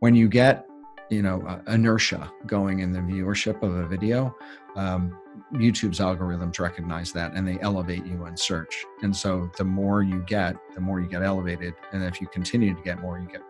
[0.00, 0.66] when you get
[1.10, 4.34] you know uh, inertia going in the viewership of a video
[4.76, 5.16] um,
[5.52, 8.84] youtube's algorithms recognize that and they elevate you in search.
[9.02, 11.74] And so the more you get the more you get elevated.
[11.92, 13.42] And if you continue to get more you get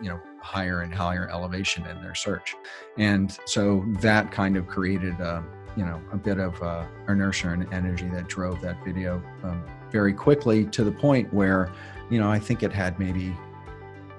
[0.00, 2.54] you know higher and higher elevation in their search.
[2.96, 5.44] And so that kind of created a
[5.76, 10.12] you know a bit of uh, inertia and energy that drove that video um, very
[10.12, 11.70] quickly to the point where
[12.10, 13.34] you know i think it had maybe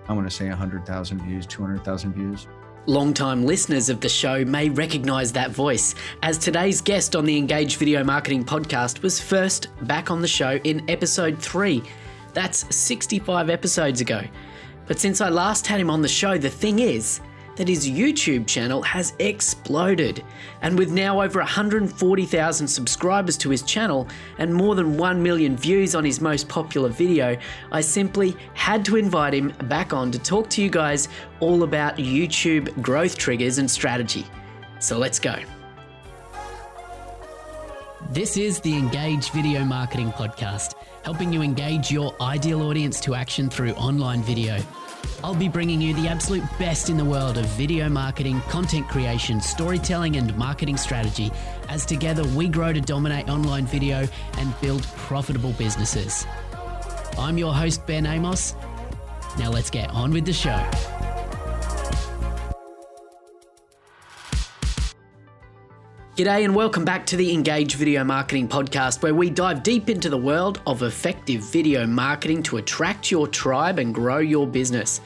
[0.10, 2.48] i want to say 100000 views 200000 views
[2.86, 5.94] Long-time listeners of the show may recognise that voice,
[6.24, 10.56] as today's guest on the Engage Video Marketing podcast was first back on the show
[10.64, 11.84] in episode 3.
[12.34, 14.24] That's 65 episodes ago.
[14.88, 17.22] But since I last had him on the show, the thing is,
[17.60, 20.24] that his YouTube channel has exploded.
[20.62, 25.94] And with now over 140,000 subscribers to his channel and more than 1 million views
[25.94, 27.38] on his most popular video,
[27.74, 31.10] I simply had to invite him back on to talk to you guys
[31.42, 34.26] all about YouTube growth triggers and strategy.
[34.80, 35.36] So let's go.
[38.12, 43.50] This is the Engage Video Marketing Podcast, helping you engage your ideal audience to action
[43.50, 44.62] through online video.
[45.24, 49.42] I'll be bringing you the absolute best in the world of video marketing, content creation,
[49.42, 51.32] storytelling, and marketing strategy
[51.68, 56.26] as together we grow to dominate online video and build profitable businesses.
[57.18, 58.56] I'm your host, Ben Amos.
[59.38, 61.19] Now let's get on with the show.
[66.20, 70.10] G'day and welcome back to the Engage Video Marketing Podcast, where we dive deep into
[70.10, 75.00] the world of effective video marketing to attract your tribe and grow your business.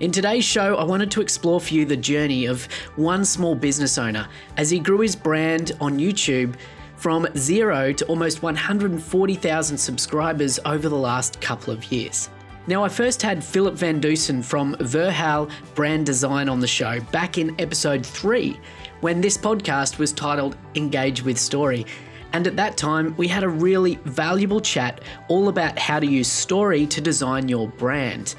[0.00, 3.98] In today's show, I wanted to explore for you the journey of one small business
[3.98, 4.26] owner
[4.56, 6.56] as he grew his brand on YouTube
[6.96, 12.30] from zero to almost 140,000 subscribers over the last couple of years.
[12.66, 17.38] Now, I first had Philip Van Dusen from Verhaal Brand Design on the show back
[17.38, 18.58] in episode 3
[19.02, 21.84] when this podcast was titled Engage with Story.
[22.32, 26.28] And at that time, we had a really valuable chat all about how to use
[26.28, 28.36] story to design your brand.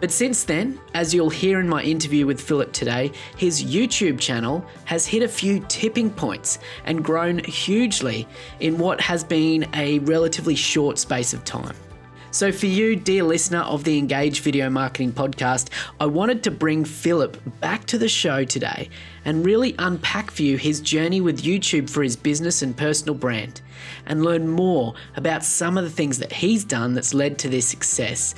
[0.00, 4.66] But since then, as you'll hear in my interview with Philip today, his YouTube channel
[4.84, 8.28] has hit a few tipping points and grown hugely
[8.60, 11.76] in what has been a relatively short space of time.
[12.36, 16.84] So, for you, dear listener of the Engage Video Marketing Podcast, I wanted to bring
[16.84, 18.90] Philip back to the show today
[19.24, 23.62] and really unpack for you his journey with YouTube for his business and personal brand
[24.04, 27.66] and learn more about some of the things that he's done that's led to this
[27.66, 28.34] success.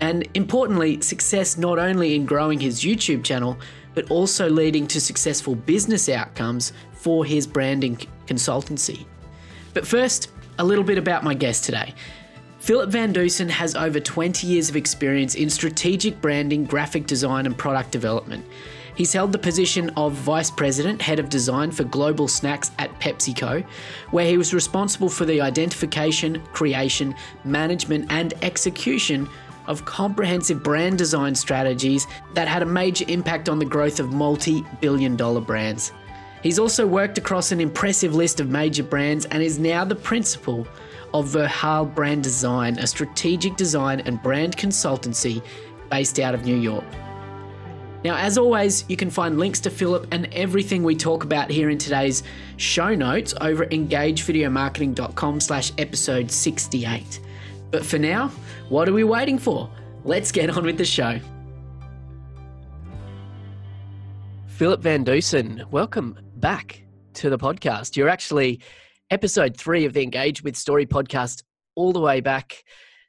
[0.00, 3.56] And importantly, success not only in growing his YouTube channel,
[3.94, 9.06] but also leading to successful business outcomes for his branding consultancy.
[9.74, 11.94] But first, a little bit about my guest today.
[12.68, 17.56] Philip Van Dusen has over 20 years of experience in strategic branding, graphic design, and
[17.56, 18.44] product development.
[18.94, 23.64] He's held the position of Vice President, Head of Design for Global Snacks at PepsiCo,
[24.10, 29.26] where he was responsible for the identification, creation, management, and execution
[29.66, 34.62] of comprehensive brand design strategies that had a major impact on the growth of multi
[34.82, 35.92] billion dollar brands.
[36.42, 40.68] He's also worked across an impressive list of major brands and is now the principal
[41.14, 45.42] of Verhaal Brand Design, a strategic design and brand consultancy
[45.90, 46.84] based out of New York.
[48.04, 51.68] Now, as always, you can find links to Philip and everything we talk about here
[51.68, 52.22] in today's
[52.56, 57.20] show notes over at engagevideomarketing.com slash episode 68.
[57.70, 58.28] But for now,
[58.68, 59.68] what are we waiting for?
[60.04, 61.18] Let's get on with the show.
[64.46, 66.82] Philip Van Dusen, welcome back
[67.14, 67.96] to the podcast.
[67.96, 68.60] You're actually
[69.10, 71.42] episode three of the Engage with Story podcast,
[71.76, 72.62] all the way back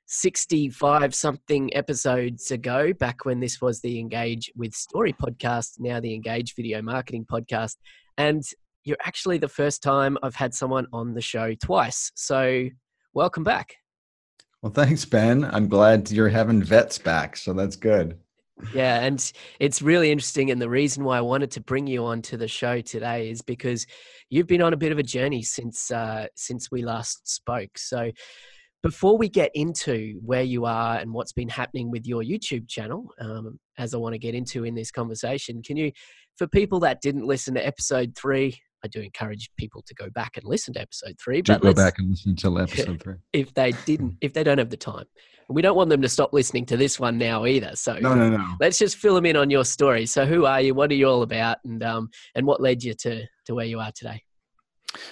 [0.07, 6.13] 65 something episodes ago, back when this was the Engage with Story podcast, now the
[6.13, 7.75] Engage Video Marketing podcast.
[8.17, 8.43] And
[8.85, 12.11] you're actually the first time I've had someone on the show twice.
[12.15, 12.69] So,
[13.13, 13.75] welcome back.
[14.61, 15.43] Well, thanks, Ben.
[15.43, 17.35] I'm glad you're having vets back.
[17.35, 18.17] So, that's good.
[18.73, 20.51] Yeah, and it's really interesting.
[20.51, 23.41] And the reason why I wanted to bring you on to the show today is
[23.41, 23.85] because
[24.29, 27.77] you've been on a bit of a journey since uh, since we last spoke.
[27.77, 28.11] So,
[28.83, 33.11] before we get into where you are and what's been happening with your YouTube channel,
[33.19, 35.91] um, as I want to get into in this conversation, can you,
[36.37, 40.37] for people that didn't listen to episode three, I do encourage people to go back
[40.37, 41.41] and listen to episode three.
[41.41, 44.69] But go back and listen to episode three if they didn't, if they don't have
[44.69, 45.05] the time.
[45.51, 47.71] We don't want them to stop listening to this one now either.
[47.75, 48.45] So no, no, no.
[48.59, 50.05] Let's just fill them in on your story.
[50.05, 50.75] So who are you?
[50.75, 51.57] What are you all about?
[51.65, 54.21] And um, and what led you to to where you are today?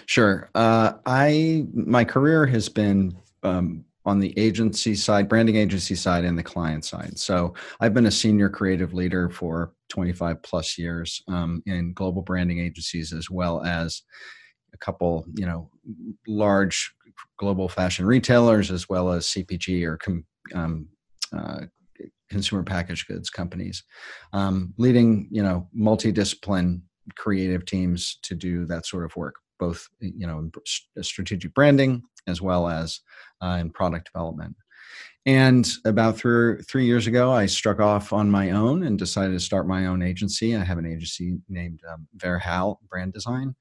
[0.06, 0.50] Sure.
[0.54, 6.38] Uh, I my career has been um, on the agency side, branding agency side, and
[6.38, 7.20] the client side.
[7.20, 12.60] So I've been a senior creative leader for 25 plus years um, in global branding
[12.60, 14.02] agencies, as well as
[14.74, 15.70] a couple, you know,
[16.26, 16.94] large
[17.38, 20.24] global fashion retailers, as well as CPG or com,
[20.56, 20.88] um,
[21.38, 21.66] uh,
[22.30, 23.84] consumer packaged goods companies,
[24.32, 26.80] um, leading, you know, multidiscipline
[27.18, 30.50] creative teams to do that sort of work, both, you know,
[31.02, 33.00] strategic branding as well as
[33.42, 34.56] uh, in product development.
[35.26, 39.40] And about three, three years ago, I struck off on my own and decided to
[39.42, 40.56] start my own agency.
[40.56, 43.54] I have an agency named um, Verhaal Brand Design.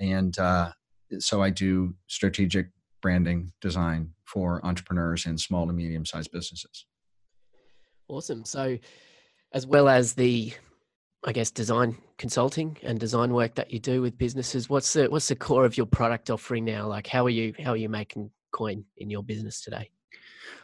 [0.00, 0.70] And uh,
[1.18, 2.68] so I do strategic
[3.02, 6.86] branding design for entrepreneurs and small to medium sized businesses.
[8.08, 8.44] Awesome.
[8.44, 8.78] So,
[9.52, 10.52] as well as the,
[11.24, 15.28] I guess, design consulting and design work that you do with businesses, what's the what's
[15.28, 16.86] the core of your product offering now?
[16.86, 19.90] Like, how are you how are you making coin in your business today?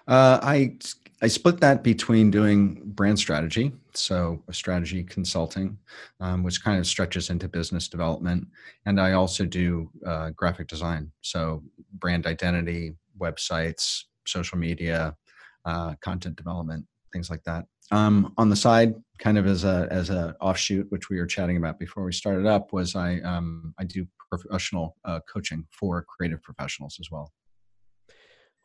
[0.07, 0.77] Uh, I
[1.23, 5.79] I split that between doing brand strategy, so strategy consulting,
[6.21, 8.47] um, which kind of stretches into business development,
[8.87, 11.63] and I also do uh, graphic design, so
[11.95, 15.17] brand identity, websites, social media,
[15.65, 17.65] uh, content development, things like that.
[17.91, 21.57] Um, on the side, kind of as a as a offshoot, which we were chatting
[21.57, 26.43] about before we started up, was I um, I do professional uh, coaching for creative
[26.43, 27.33] professionals as well.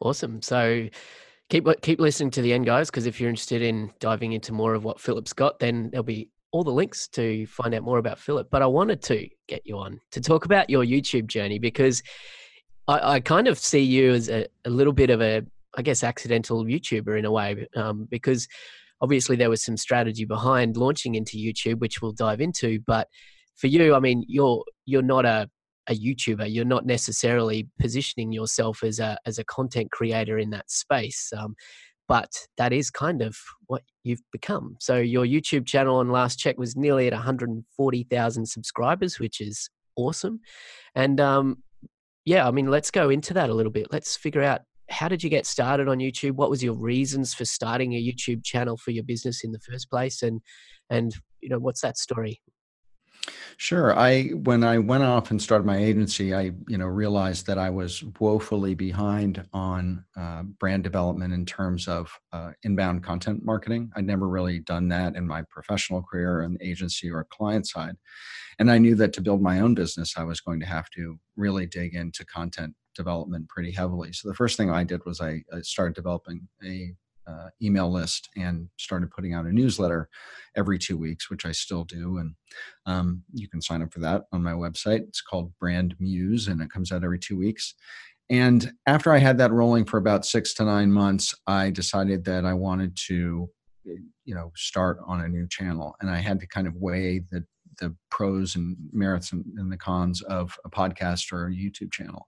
[0.02, 0.42] Awesome.
[0.42, 0.88] So
[1.50, 4.74] keep keep listening to the end, guys, because if you're interested in diving into more
[4.74, 8.18] of what Philip's got, then there'll be all the links to find out more about
[8.18, 8.50] Philip.
[8.50, 12.02] But I wanted to get you on to talk about your YouTube journey because
[12.88, 15.44] I, I kind of see you as a, a, little bit of a,
[15.76, 18.48] I guess, accidental YouTuber in a way, um, because
[19.02, 22.80] obviously there was some strategy behind launching into YouTube, which we'll dive into.
[22.88, 23.08] But
[23.56, 25.50] for you, I mean, you're you're not a
[25.90, 26.54] a YouTuber.
[26.54, 31.32] You're not necessarily positioning yourself as a as a content creator in that space.
[31.36, 31.56] Um,
[32.08, 33.38] but that is kind of
[33.68, 34.78] what you've become.
[34.80, 40.40] So your YouTube channel on last check was nearly at 140,000 subscribers, which is awesome.
[40.96, 41.62] And um,
[42.26, 43.88] yeah, I mean, let's go into that a little bit.
[43.92, 46.32] Let's figure out how did you get started on YouTube?
[46.32, 49.90] What was your reasons for starting a YouTube channel for your business in the first
[49.90, 50.24] place?
[50.24, 50.42] And
[50.90, 52.42] and you know, what's that story?
[53.58, 53.98] Sure.
[53.98, 57.70] I when I went off and started my agency, I you know realized that I
[57.70, 63.92] was woefully behind on uh, brand development in terms of uh, inbound content marketing.
[63.96, 67.96] I'd never really done that in my professional career in agency or client side,
[68.60, 71.20] and I knew that to build my own business, I was going to have to
[71.36, 74.14] really dig into content development pretty heavily.
[74.14, 76.94] So the first thing I did was I, I started developing a
[77.30, 80.10] uh, email list and started putting out a newsletter
[80.56, 82.18] every two weeks, which I still do.
[82.18, 82.34] And
[82.86, 85.02] um, you can sign up for that on my website.
[85.02, 87.76] It's called Brand Muse, and it comes out every two weeks.
[88.30, 92.46] And after I had that rolling for about six to nine months, I decided that
[92.46, 93.50] I wanted to,
[93.84, 97.44] you know, start on a new channel, and I had to kind of weigh the
[97.80, 102.28] the pros and merits and, and the cons of a podcast or a YouTube channel.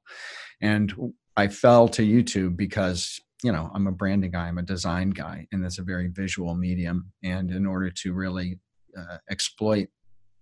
[0.61, 0.93] And
[1.35, 5.47] I fell to YouTube because you know i'm a branding guy i'm a design guy
[5.51, 7.11] and it's a very visual medium.
[7.23, 8.59] And in order to really
[8.97, 9.87] uh, exploit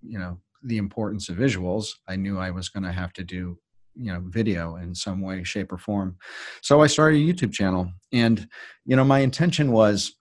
[0.02, 3.58] you know the importance of visuals i knew i was going to have to do
[3.96, 6.18] you know video in some way shape or form.
[6.62, 7.92] So i started a youtube channel.
[8.12, 8.48] And
[8.86, 10.16] you know my intention was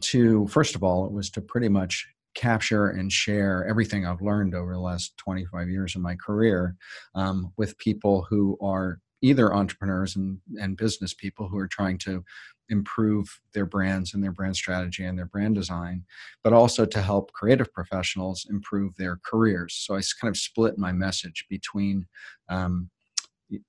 [0.00, 4.56] to first of all it was to pretty much capture and share everything i've learned
[4.56, 6.74] over the last 25 years of my career
[7.14, 12.22] um, with people who are either entrepreneurs and, and business people who are trying to
[12.68, 16.04] improve their brands and their brand strategy and their brand design,
[16.42, 19.74] but also to help creative professionals improve their careers.
[19.74, 22.06] So I kind of split my message between
[22.50, 22.90] um,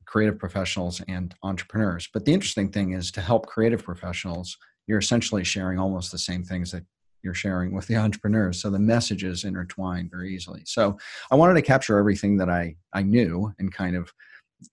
[0.05, 2.09] creative professionals and entrepreneurs.
[2.13, 4.57] But the interesting thing is to help creative professionals,
[4.87, 6.83] you're essentially sharing almost the same things that
[7.23, 8.61] you're sharing with the entrepreneurs.
[8.61, 10.63] So the messages intertwine very easily.
[10.65, 10.97] So
[11.31, 14.11] I wanted to capture everything that I I knew and kind of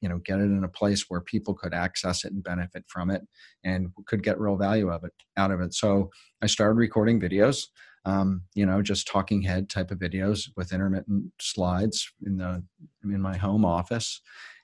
[0.00, 3.10] you know get it in a place where people could access it and benefit from
[3.10, 3.22] it
[3.64, 5.74] and could get real value of it out of it.
[5.74, 6.10] So
[6.42, 7.66] i started recording videos
[8.04, 12.62] um, you know just talking head type of videos with intermittent slides in the
[13.04, 14.20] in my home office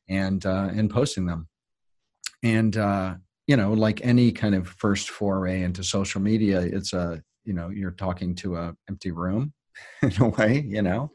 [0.08, 1.48] and uh, and posting them.
[2.42, 3.16] And uh,
[3.48, 7.70] you know like any kind of first foray into social media it's a you know
[7.70, 9.52] you're talking to a empty room
[10.02, 11.10] in a way, you know.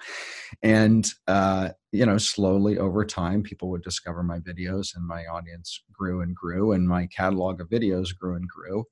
[0.61, 5.81] And uh, you know, slowly over time, people would discover my videos, and my audience
[5.91, 8.85] grew and grew, and my catalog of videos grew and grew.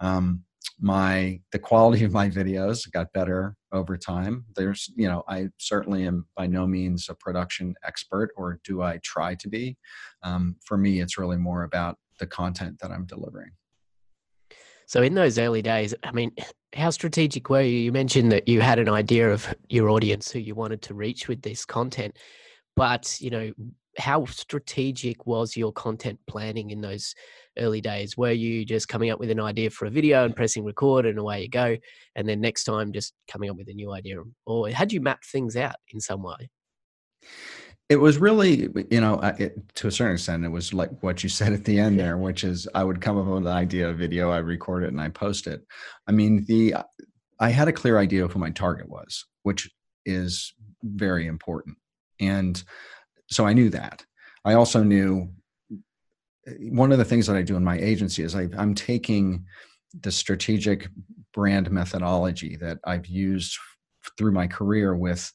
[0.00, 0.44] Um,
[0.80, 6.06] my the quality of my videos got better over time there's you know i certainly
[6.06, 9.76] am by no means a production expert or do i try to be
[10.22, 13.50] um, for me it's really more about the content that i'm delivering
[14.92, 16.30] so in those early days i mean
[16.74, 20.38] how strategic were you you mentioned that you had an idea of your audience who
[20.38, 22.16] you wanted to reach with this content
[22.76, 23.50] but you know
[23.98, 27.14] how strategic was your content planning in those
[27.58, 28.16] early days?
[28.16, 31.18] Were you just coming up with an idea for a video and pressing record and
[31.18, 31.76] away you go,
[32.16, 35.26] and then next time just coming up with a new idea, or had you mapped
[35.26, 36.48] things out in some way?
[37.92, 41.28] It was really, you know, it, to a certain extent, it was like what you
[41.28, 43.98] said at the end there, which is I would come up with an idea of
[43.98, 45.60] video, I record it, and I post it.
[46.08, 46.74] I mean, the
[47.38, 49.70] I had a clear idea of who my target was, which
[50.06, 51.76] is very important,
[52.18, 52.64] and
[53.30, 54.06] so I knew that.
[54.42, 55.28] I also knew
[56.46, 59.44] eh, one of the things that I do in my agency is I, I'm taking
[60.00, 60.88] the strategic
[61.34, 63.58] brand methodology that I've used
[64.16, 65.30] through my career with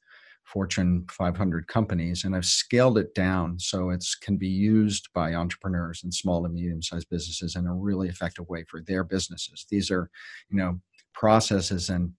[0.47, 6.03] Fortune 500 companies, and I've scaled it down so it can be used by entrepreneurs
[6.03, 9.65] and small and medium-sized businesses in a really effective way for their businesses.
[9.69, 10.09] These are,
[10.49, 10.79] you know,
[11.13, 12.11] processes and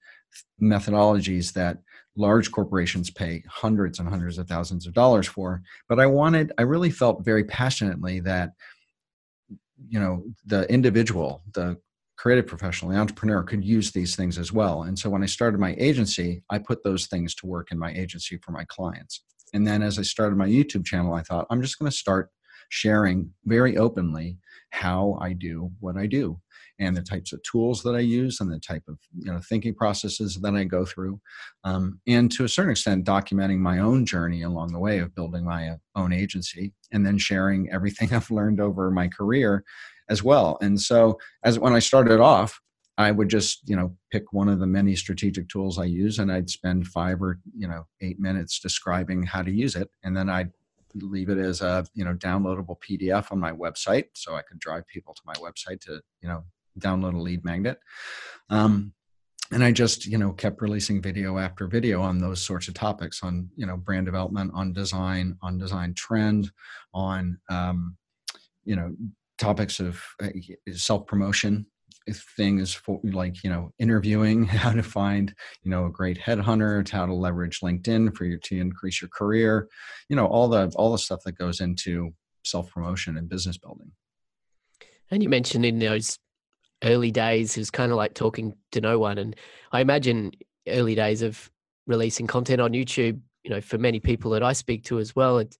[0.63, 1.79] methodologies that
[2.17, 5.63] large corporations pay hundreds and hundreds of thousands of dollars for.
[5.89, 8.53] But I wanted, I really felt very passionately that
[9.89, 11.79] you know the individual the
[12.19, 14.83] creative professional the entrepreneur could use these things as well.
[14.83, 17.93] And so when i started my agency i put those things to work in my
[17.93, 19.23] agency for my clients.
[19.55, 22.31] And then as i started my youtube channel i thought i'm just going to start
[22.71, 24.37] sharing very openly
[24.71, 26.39] how i do what i do
[26.79, 29.75] and the types of tools that I use and the type of you know thinking
[29.75, 31.21] processes that I go through,
[31.65, 35.45] um, and to a certain extent documenting my own journey along the way of building
[35.45, 39.65] my own agency, and then sharing everything I've learned over my career
[40.09, 40.59] as well.
[40.61, 42.61] And so, as when I started off,
[42.99, 46.33] I would just, you know, pick one of the many strategic tools I use and
[46.33, 49.89] I'd spend five or, you know, eight minutes describing how to use it.
[50.03, 50.51] And then I'd
[50.95, 54.07] leave it as a, you know, downloadable PDF on my website.
[54.15, 56.43] So I could drive people to my website to, you know,
[56.81, 57.79] download a lead magnet.
[58.51, 58.93] Um,
[59.53, 63.23] and I just, you know, kept releasing video after video on those sorts of topics
[63.23, 66.51] on, you know, brand development, on design, on design trend,
[66.93, 67.97] on, um,
[68.65, 68.95] you know,
[69.39, 70.29] topics of uh,
[70.73, 71.67] self promotion,
[72.37, 77.05] things for like you know interviewing how to find you know a great headhunter how
[77.05, 79.69] to leverage linkedin for you to increase your career
[80.09, 82.11] you know all the all the stuff that goes into
[82.47, 83.93] self promotion and business building
[85.11, 86.19] and you mentioned in those
[86.85, 89.19] early days it was kind of like talking to no one.
[89.19, 89.37] And
[89.73, 90.33] I imagine
[90.67, 91.51] early days of
[91.87, 95.39] releasing content on YouTube, you know, for many people that I speak to as well,
[95.39, 95.57] it,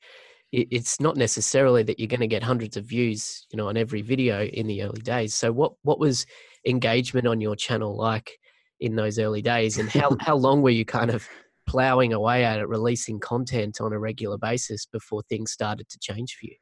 [0.51, 4.01] it's not necessarily that you're going to get hundreds of views, you know, on every
[4.01, 5.35] video in the early days.
[5.35, 6.27] So what what was
[6.67, 8.39] engagement on your channel like
[8.81, 11.29] in those early days, and how how long were you kind of
[11.67, 16.37] plowing away at it, releasing content on a regular basis before things started to change
[16.41, 16.57] for you?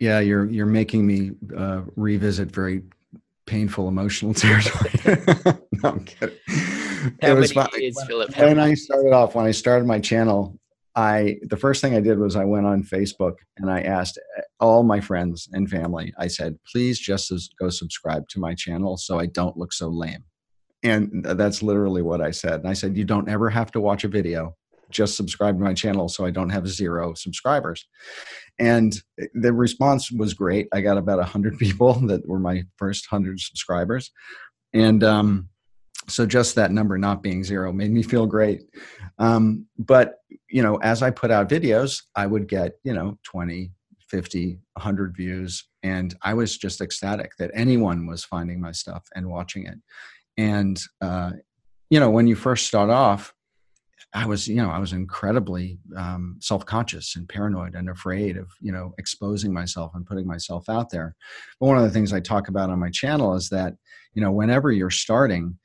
[0.00, 2.82] Yeah, you're you're making me uh, revisit very
[3.46, 4.90] painful emotional territory.
[5.72, 6.36] no, I'm kidding.
[7.20, 7.68] How it was fun.
[7.78, 8.36] Years, Philip?
[8.36, 10.58] when I started off, when I started my channel,
[10.94, 14.18] I the first thing I did was I went on Facebook and I asked
[14.60, 16.12] all my friends and family.
[16.18, 20.24] I said, "Please just go subscribe to my channel so I don't look so lame."
[20.82, 22.60] And that's literally what I said.
[22.60, 24.56] And I said, "You don't ever have to watch a video
[24.92, 27.86] just subscribe to my channel so I don't have zero subscribers.
[28.58, 28.94] And
[29.34, 30.68] the response was great.
[30.72, 34.12] I got about 100 people that were my first 100 subscribers.
[34.72, 35.48] And um,
[36.08, 38.64] so just that number not being zero made me feel great.
[39.18, 40.16] Um, but,
[40.50, 43.70] you know, as I put out videos, I would get, you know, 20,
[44.08, 45.64] 50, 100 views.
[45.82, 49.78] And I was just ecstatic that anyone was finding my stuff and watching it.
[50.36, 51.32] And, uh,
[51.90, 53.34] you know, when you first start off,
[54.14, 58.72] I was, you know, I was incredibly um, self-conscious and paranoid and afraid of, you
[58.72, 61.14] know, exposing myself and putting myself out there.
[61.58, 63.74] But one of the things I talk about on my channel is that,
[64.14, 65.58] you know, whenever you're starting,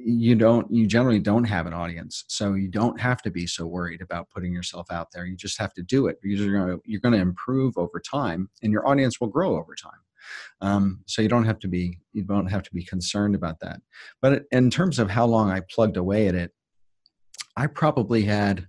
[0.00, 3.66] you don't, you generally don't have an audience, so you don't have to be so
[3.66, 5.26] worried about putting yourself out there.
[5.26, 8.48] You just have to do it you're going to, you're going to improve over time,
[8.62, 10.00] and your audience will grow over time.
[10.60, 13.80] Um, so you don't have to be you don't have to be concerned about that.
[14.20, 16.52] But in terms of how long I plugged away at it,
[17.56, 18.68] I probably had,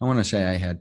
[0.00, 0.80] I want to say I had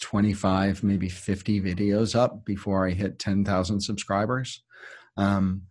[0.00, 4.62] 25, maybe 50 videos up before I hit 10,000 subscribers.
[5.16, 5.62] Um,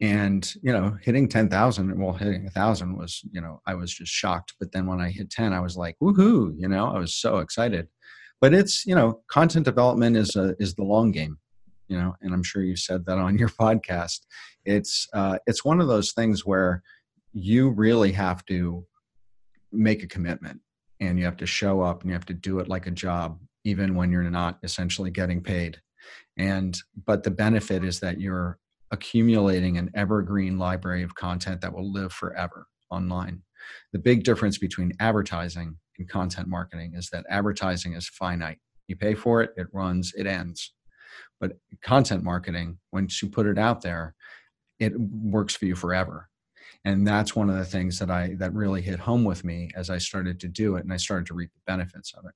[0.00, 4.12] and, you know, hitting 10,000, well, hitting a thousand was, you know, I was just
[4.12, 4.54] shocked.
[4.60, 7.38] But then when I hit 10, I was like, woohoo, you know, I was so
[7.38, 7.88] excited.
[8.40, 11.38] But it's, you know, content development is a, is the long game
[11.88, 14.20] you know and i'm sure you said that on your podcast
[14.64, 16.82] it's uh, it's one of those things where
[17.32, 18.84] you really have to
[19.72, 20.60] make a commitment
[21.00, 23.38] and you have to show up and you have to do it like a job
[23.64, 25.80] even when you're not essentially getting paid
[26.36, 28.58] and but the benefit is that you're
[28.90, 33.42] accumulating an evergreen library of content that will live forever online.
[33.92, 38.58] The big difference between advertising and content marketing is that advertising is finite.
[38.86, 40.72] You pay for it it runs it ends.
[41.40, 41.52] But
[41.82, 44.14] content marketing once you put it out there
[44.78, 46.28] it works for you forever.
[46.84, 49.90] And that's one of the things that i that really hit home with me as
[49.90, 52.34] i started to do it and i started to reap the benefits of it.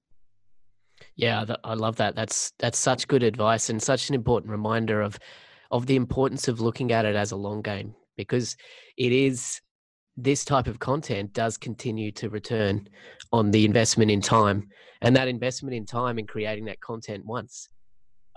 [1.14, 2.16] Yeah i love that.
[2.16, 5.18] That's that's such good advice and such an important reminder of
[5.70, 8.56] of the importance of looking at it as a long game because
[8.96, 9.60] it is
[10.16, 12.88] this type of content does continue to return
[13.32, 14.68] on the investment in time
[15.02, 17.68] and that investment in time in creating that content once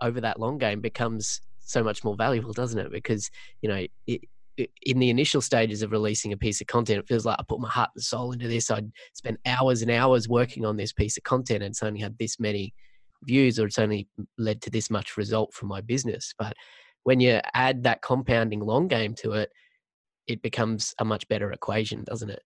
[0.01, 3.29] over that long game becomes so much more valuable doesn't it because
[3.61, 4.21] you know it,
[4.83, 7.59] in the initial stages of releasing a piece of content, it feels like I put
[7.59, 8.69] my heart and soul into this.
[8.69, 12.17] I'd spent hours and hours working on this piece of content and it's only had
[12.17, 12.73] this many
[13.23, 16.33] views or it's only led to this much result from my business.
[16.37, 16.53] But
[17.03, 19.51] when you add that compounding long game to it,
[20.27, 22.41] it becomes a much better equation, doesn't it?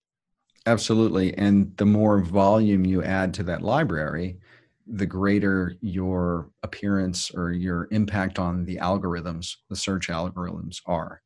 [0.65, 1.37] Absolutely.
[1.37, 4.39] And the more volume you add to that library,
[4.87, 11.21] the greater your appearance or your impact on the algorithms, the search algorithms are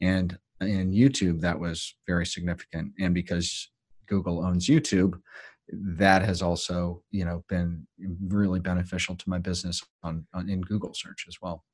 [0.00, 3.70] and in youtube that was very significant and because
[4.06, 5.20] google owns youtube
[5.70, 7.86] that has also you know been
[8.26, 11.64] really beneficial to my business on, on in google search as well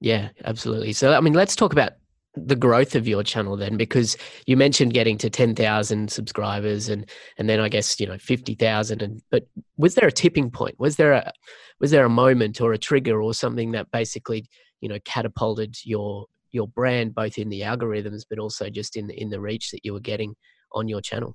[0.00, 0.92] yeah absolutely.
[0.92, 1.92] So i mean let's talk about
[2.36, 7.48] the growth of your channel then because you mentioned getting to 10,000 subscribers and and
[7.48, 9.44] then I guess you know 50,000 and but
[9.78, 10.78] was there a tipping point?
[10.78, 11.32] Was there a
[11.80, 14.46] was there a moment or a trigger or something that basically
[14.80, 19.14] you know catapulted your your brand both in the algorithms but also just in the,
[19.20, 20.34] in the reach that you were getting
[20.72, 21.34] on your channel?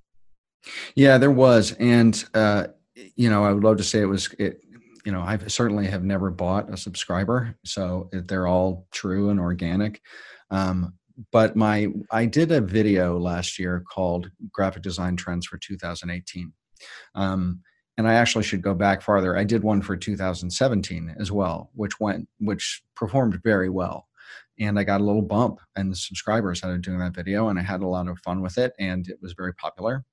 [0.95, 1.71] Yeah there was.
[1.73, 2.67] And uh,
[3.15, 4.59] you know i would love to say it was it
[5.05, 10.01] you know i certainly have never bought a subscriber so they're all true and organic.
[10.49, 10.93] Um,
[11.31, 16.51] but my i did a video last year called graphic design trends for 2018
[17.15, 17.61] um,
[17.97, 19.37] and i actually should go back farther.
[19.37, 24.07] I did one for 2017 as well which went which performed very well.
[24.59, 27.57] And I got a little bump in the subscribers out of doing that video, and
[27.57, 30.03] I had a lot of fun with it, and it was very popular.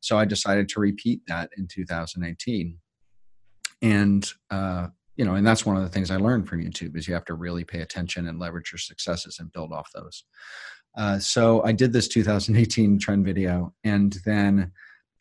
[0.00, 2.78] So I decided to repeat that in 2018,
[3.82, 7.08] and uh, you know, and that's one of the things I learned from YouTube is
[7.08, 10.24] you have to really pay attention and leverage your successes and build off those.
[10.96, 14.72] Uh, so I did this 2018 trend video, and then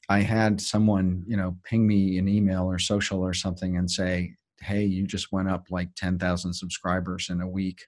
[0.09, 4.35] I had someone, you know, ping me an email or social or something and say,
[4.61, 7.81] "Hey, you just went up like 10,000 subscribers in a week."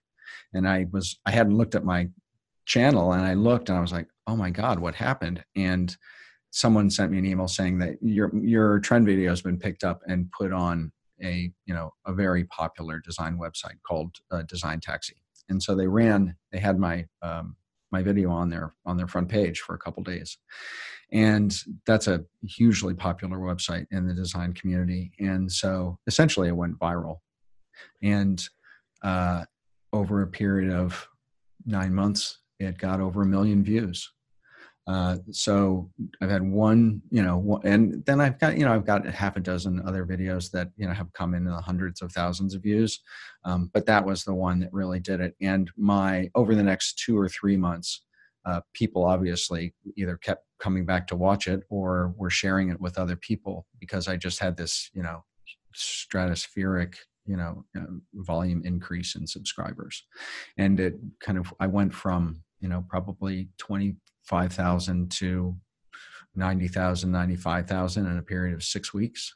[0.53, 2.09] and I was I hadn't looked at my
[2.65, 5.43] channel and I looked and I was like, oh my god, what happened?
[5.55, 5.95] And
[6.51, 10.01] someone sent me an email saying that your your trend video has been picked up
[10.07, 10.91] and put on
[11.23, 15.15] a you know a very popular design website called uh, Design Taxi.
[15.49, 17.55] And so they ran they had my um,
[17.91, 20.37] my video on their on their front page for a couple days
[21.11, 21.57] and
[21.87, 27.17] that's a hugely popular website in the design community and so essentially it went viral
[28.03, 28.47] and
[29.01, 29.43] uh,
[29.93, 31.07] over a period of
[31.65, 34.11] nine months, it got over a million views.
[34.89, 35.87] Uh, so
[36.19, 39.39] I've had one, you know, and then I've got, you know, I've got half a
[39.39, 42.99] dozen other videos that, you know, have come in the hundreds of thousands of views.
[43.45, 45.35] Um, but that was the one that really did it.
[45.41, 48.01] And my, over the next two or three months,
[48.45, 52.97] uh, people obviously either kept coming back to watch it or were sharing it with
[52.97, 55.23] other people because I just had this, you know,
[55.75, 56.95] stratospheric
[57.27, 60.03] you know um, volume increase in subscribers
[60.57, 65.55] and it kind of i went from you know probably 25000 to
[66.35, 69.35] 90000 95000 in a period of six weeks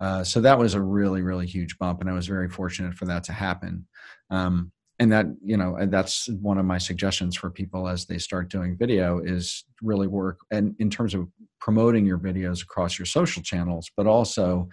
[0.00, 3.04] uh, so that was a really really huge bump and i was very fortunate for
[3.04, 3.86] that to happen
[4.30, 8.48] um, and that you know that's one of my suggestions for people as they start
[8.48, 11.28] doing video is really work and in terms of
[11.60, 14.68] promoting your videos across your social channels but also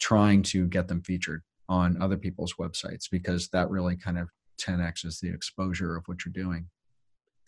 [0.00, 5.04] trying to get them featured on other people's websites because that really kind of 10x
[5.04, 6.66] is the exposure of what you're doing.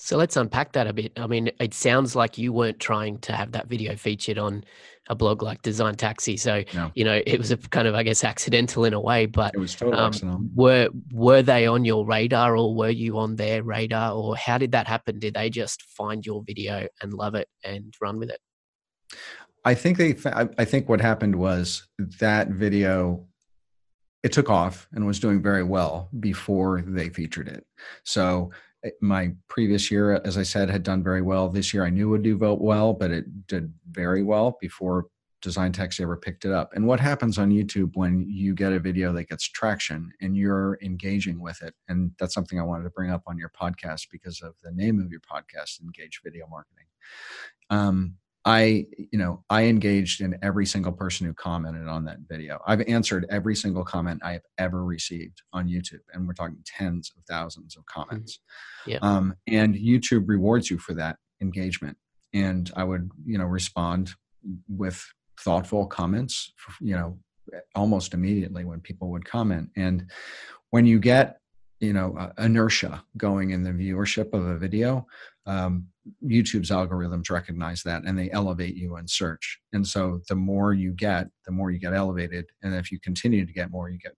[0.03, 1.13] So let's unpack that a bit.
[1.19, 4.65] I mean, it sounds like you weren't trying to have that video featured on
[5.11, 6.39] a blog like Design Taxi.
[6.39, 6.91] So, no.
[6.95, 9.59] you know, it was a kind of, I guess, accidental in a way, but it
[9.59, 10.41] was totally um, accidental.
[10.55, 14.73] Were, were they on your radar or were you on their radar or how did
[14.73, 15.19] that happen?
[15.19, 18.41] Did they just find your video and love it and run with it?
[19.67, 20.17] I think they,
[20.57, 23.27] I think what happened was that video
[24.23, 27.67] it took off and was doing very well before they featured it.
[28.05, 28.51] So
[29.01, 31.49] my previous year, as I said, had done very well.
[31.49, 35.07] This year I knew would do well, but it did very well before
[35.43, 36.71] Design Taxi ever picked it up.
[36.75, 40.79] And what happens on YouTube when you get a video that gets traction and you're
[40.83, 41.75] engaging with it?
[41.89, 45.01] And that's something I wanted to bring up on your podcast because of the name
[45.01, 46.87] of your podcast, Engage Video Marketing.
[47.71, 52.59] Um, I, you know, I engaged in every single person who commented on that video.
[52.67, 57.13] I've answered every single comment I have ever received on YouTube, and we're talking tens
[57.17, 58.01] of thousands of mm-hmm.
[58.01, 58.41] comments.
[58.87, 58.99] Yeah.
[59.03, 61.97] Um, and YouTube rewards you for that engagement.
[62.33, 64.13] And I would, you know, respond
[64.69, 65.05] with
[65.41, 67.19] thoughtful comments, you know,
[67.75, 69.69] almost immediately when people would comment.
[69.77, 70.11] And
[70.71, 71.40] when you get
[71.81, 75.07] you know uh, inertia going in the viewership of a video
[75.47, 75.87] um,
[76.25, 79.59] youtube's algorithms recognize that and they elevate you in search.
[79.73, 82.47] And so the more you get the more you get elevated.
[82.63, 84.15] And if you continue to get more you get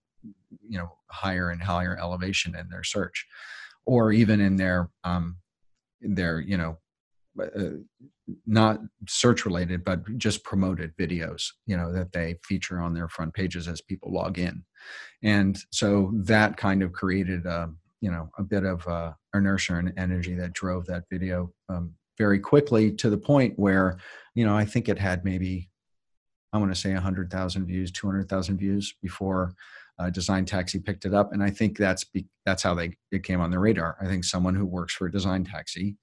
[0.68, 3.26] you know higher and higher elevation in their search.
[3.84, 5.38] Or even in their um,
[6.00, 6.78] their you know
[7.40, 7.78] uh,
[8.46, 13.32] not search related but just promoted videos you know that they feature on their front
[13.34, 14.62] pages as people log in.
[15.22, 19.92] And so that kind of created a you know a bit of uh, inertia and
[19.96, 23.98] energy that drove that video um, very quickly to the point where
[24.34, 25.70] you know i think it had maybe
[26.52, 29.54] i want to say 100000 views 200000 views before
[29.98, 31.32] uh, design taxi picked it up.
[31.32, 33.96] And i think that's be, that's how they it came on the radar.
[34.00, 35.96] I think someone who works for design taxi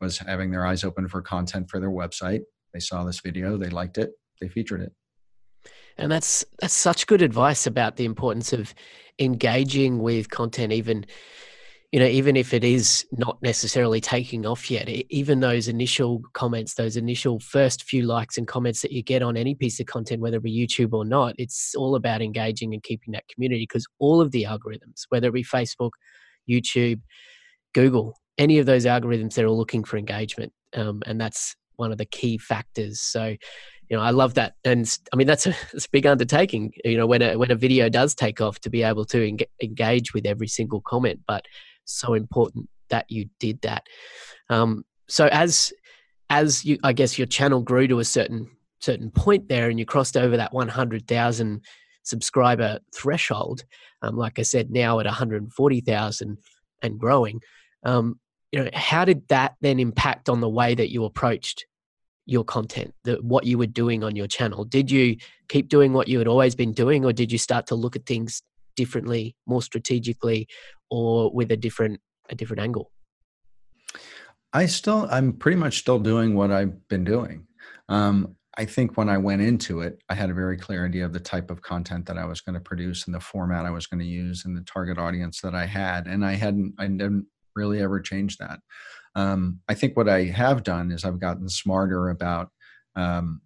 [0.00, 2.40] was having their eyes open for content for their website.
[2.72, 4.92] They saw this video, they liked it, they featured it.
[5.96, 8.72] And that's that's such good advice about the importance of
[9.18, 11.04] engaging with content even
[11.92, 16.74] you know even if it is not necessarily taking off yet even those initial comments
[16.74, 20.20] those initial first few likes and comments that you get on any piece of content
[20.20, 23.86] whether it be youtube or not it's all about engaging and keeping that community because
[23.98, 25.90] all of the algorithms whether it be facebook
[26.48, 27.00] youtube
[27.74, 31.98] google any of those algorithms they're all looking for engagement um, and that's one of
[31.98, 33.00] the key factors.
[33.00, 33.36] So
[33.88, 36.98] you know i love that and i mean that's a, that's a big undertaking you
[36.98, 40.12] know when a when a video does take off to be able to en- engage
[40.12, 41.46] with every single comment but
[41.88, 43.86] so important that you did that.
[44.50, 45.72] Um, so as
[46.30, 49.86] as you i guess your channel grew to a certain certain point there and you
[49.86, 51.64] crossed over that 100000
[52.02, 53.64] subscriber threshold
[54.02, 56.38] um, like i said now at 140000
[56.82, 57.40] and growing
[57.84, 58.20] um,
[58.52, 61.66] you know how did that then impact on the way that you approached
[62.26, 64.64] your content the, what you were doing on your channel?
[64.64, 65.16] Did you
[65.48, 68.06] keep doing what you had always been doing or did you start to look at
[68.06, 68.42] things
[68.76, 70.46] differently more strategically
[70.90, 72.92] or with a different a different angle?
[74.52, 77.46] I still i'm pretty much still doing what i've been doing.
[77.88, 81.12] Um, i think when i went into it i had a very clear idea of
[81.12, 83.86] the type of content that i was going to produce and the format i was
[83.86, 87.26] going to use and the target audience that i had and i hadn't i didn't
[87.58, 88.60] really ever change that.
[89.14, 92.48] Um, I think what I have done is I've gotten smarter about
[92.94, 93.40] um,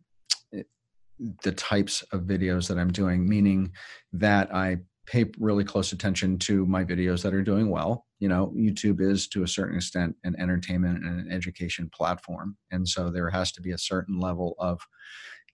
[1.44, 3.72] the types of videos that I'm doing, meaning
[4.12, 8.06] that I pay really close attention to my videos that are doing well.
[8.20, 12.56] You know, YouTube is to a certain extent an entertainment and an education platform.
[12.70, 14.80] And so there has to be a certain level of,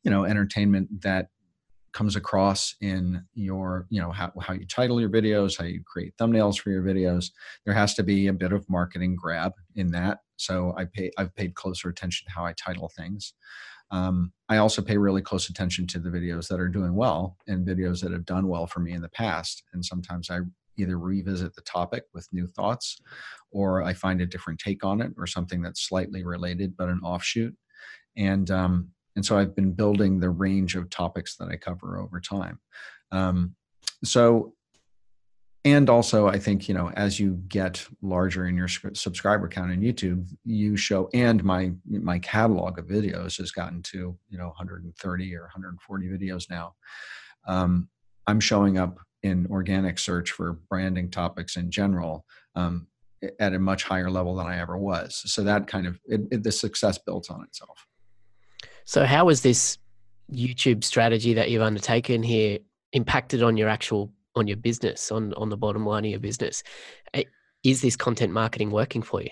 [0.05, 1.29] you know, entertainment that
[1.99, 6.17] comes across in your you know how, how you title your videos how you create
[6.17, 7.33] thumbnails for your videos
[7.67, 10.19] there has to be a bit of marketing grab in that.
[10.37, 13.35] So i pay i've paid closer attention to how i title things.
[13.91, 17.67] Um, i also pay really close attention to the videos that are doing well and
[17.67, 19.65] videos that have done well for me in the past.
[19.73, 20.39] And sometimes i
[20.77, 23.01] either revisit the topic with new thoughts
[23.51, 27.01] or i find a different take on it or something that's slightly related but an
[27.03, 27.57] offshoot.
[28.17, 32.21] And um, and so I've been building the range of topics that I cover over
[32.21, 32.61] time.
[33.11, 33.57] Um,
[34.05, 34.55] so,
[35.65, 39.81] and also, I think you know, as you get larger in your subscriber count in
[39.81, 45.35] YouTube, you show, and my my catalog of videos has gotten to you know 130
[45.35, 46.77] or 140 videos now.
[47.49, 47.89] Um,
[48.29, 52.87] I'm showing up in organic search for branding topics in general um,
[53.41, 55.21] at a much higher level than I ever was.
[55.27, 57.85] So that kind of it, it, the success built on itself.
[58.89, 59.77] So, how has this
[60.33, 62.61] YouTube strategy that you've undertaken here
[62.95, 66.63] impacted on your actual on your business, on on the bottom line of your business?
[67.13, 67.25] Eh,
[67.63, 69.29] is this content marketing working for you?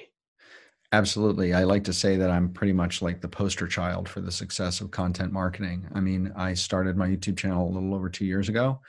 [0.93, 1.55] Absolutely.
[1.55, 4.83] I like to say that I'm pretty much like the poster child for the success
[4.83, 5.89] of content marketing.
[5.95, 8.83] I mean, I started my YouTube channel a little over two years ago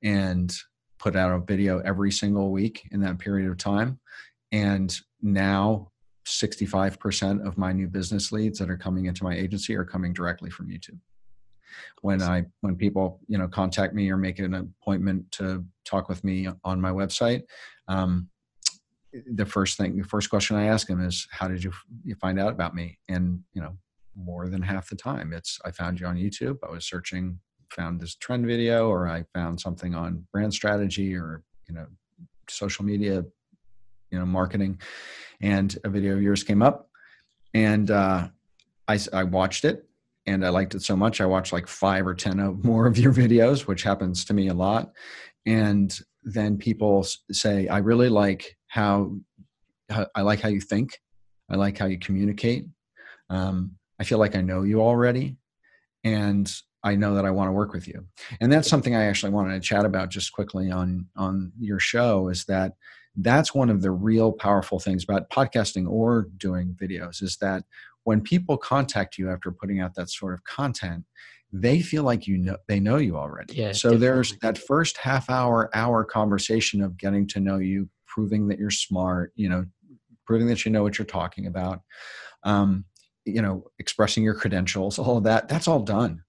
[0.00, 0.56] and
[1.00, 3.98] put out a video every single week in that period of time.
[4.52, 5.90] And now
[6.26, 10.50] 65% of my new business leads that are coming into my agency are coming directly
[10.50, 10.98] from YouTube.
[12.02, 16.22] When I when people you know contact me or make an appointment to talk with
[16.22, 17.42] me on my website,
[17.88, 18.28] um,
[19.32, 21.72] the first thing, the first question I ask them is, "How did you
[22.04, 23.76] you find out about me?" And you know,
[24.16, 25.32] more than half the time.
[25.32, 26.58] It's I found you on YouTube.
[26.66, 27.38] I was searching,
[27.70, 31.86] found this trend video, or I found something on brand strategy or you know
[32.48, 33.24] social media,
[34.14, 34.80] you know marketing,
[35.40, 36.88] and a video of yours came up,
[37.52, 38.28] and uh,
[38.86, 39.84] I I watched it
[40.26, 42.96] and I liked it so much I watched like five or ten of more of
[42.96, 44.92] your videos, which happens to me a lot,
[45.44, 49.16] and then people say I really like how
[50.14, 51.00] I like how you think.
[51.50, 52.66] I like how you communicate.
[53.28, 55.36] Um, I feel like I know you already,
[56.04, 56.50] and
[56.84, 58.06] I know that I want to work with you.
[58.40, 62.28] And that's something I actually wanted to chat about just quickly on on your show.
[62.28, 62.74] Is that
[63.16, 67.64] that's one of the real powerful things about podcasting or doing videos is that
[68.04, 71.04] when people contact you after putting out that sort of content
[71.52, 73.98] they feel like you know they know you already yeah, so definitely.
[74.06, 78.70] there's that first half hour hour conversation of getting to know you proving that you're
[78.70, 79.64] smart you know
[80.26, 81.80] proving that you know what you're talking about
[82.42, 82.84] um,
[83.24, 86.24] you know expressing your credentials all of that that's all done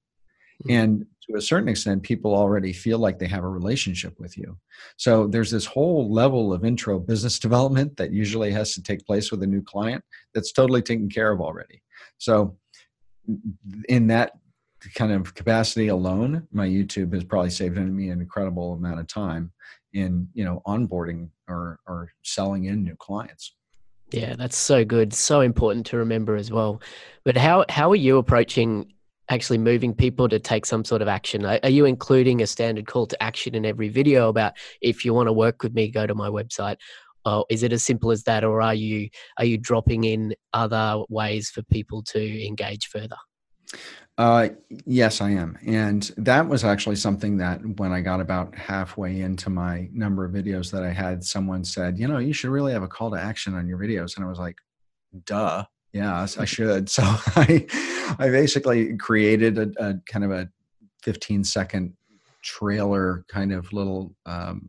[0.63, 0.71] mm-hmm.
[0.71, 4.57] and to a certain extent people already feel like they have a relationship with you
[4.97, 9.31] so there's this whole level of intro business development that usually has to take place
[9.31, 11.81] with a new client that's totally taken care of already
[12.17, 12.55] so
[13.89, 14.33] in that
[14.93, 19.51] kind of capacity alone my youtube has probably saved me an incredible amount of time
[19.93, 23.55] in you know onboarding or or selling in new clients
[24.11, 25.13] yeah, that's so good.
[25.13, 26.81] So important to remember as well.
[27.23, 28.93] But how how are you approaching
[29.29, 31.45] actually moving people to take some sort of action?
[31.45, 35.27] Are, you including a standard call to action in every video about if you want
[35.27, 36.77] to work with me, go to my website?
[37.25, 39.09] Or is it as simple as that, or are you
[39.39, 43.17] are you dropping in other ways for people to engage further?
[44.17, 44.49] Uh,
[44.85, 45.57] yes, I am.
[45.65, 50.31] And that was actually something that when I got about halfway into my number of
[50.31, 53.17] videos that I had, someone said, you know, you should really have a call to
[53.17, 54.15] action on your videos.
[54.15, 54.57] And I was like,
[55.25, 55.65] duh.
[55.95, 56.89] Yeah, I should.
[56.95, 57.65] So I,
[58.19, 60.49] I basically created a, a kind of a
[61.03, 61.93] 15 second
[62.43, 64.67] trailer kind of little um,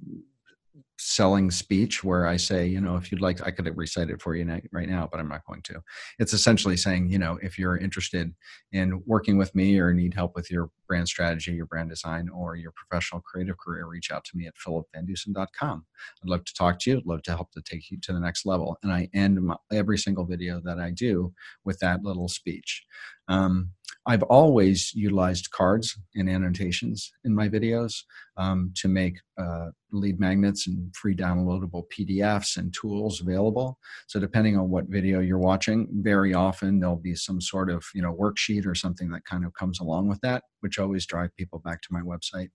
[0.99, 4.37] selling speech where I say, you know, if you'd like, I could recite it for
[4.37, 5.83] you right now, but I'm not going to.
[6.21, 8.33] It's essentially saying, you know, if you're interested
[8.71, 12.57] in working with me or need help with your brand strategy, your brand design, or
[12.57, 15.87] your professional creative career, reach out to me at philipvandusen.com.
[16.23, 16.97] I'd love to talk to you.
[16.99, 18.77] I'd love to help to take you to the next level.
[18.83, 21.33] And I end my, every single video that I do
[21.65, 22.85] with that little speech.
[23.29, 23.71] Um,
[24.09, 28.03] I've always utilized cards and annotations in my videos
[28.37, 33.79] um, to make uh, lead magnets and free downloadable PDFs and tools available.
[34.07, 38.03] So depending on what video you're watching, very often there'll be some sort of you
[38.03, 41.59] know worksheet or something that kind of comes along with that, which always drive people
[41.61, 42.51] back to my website.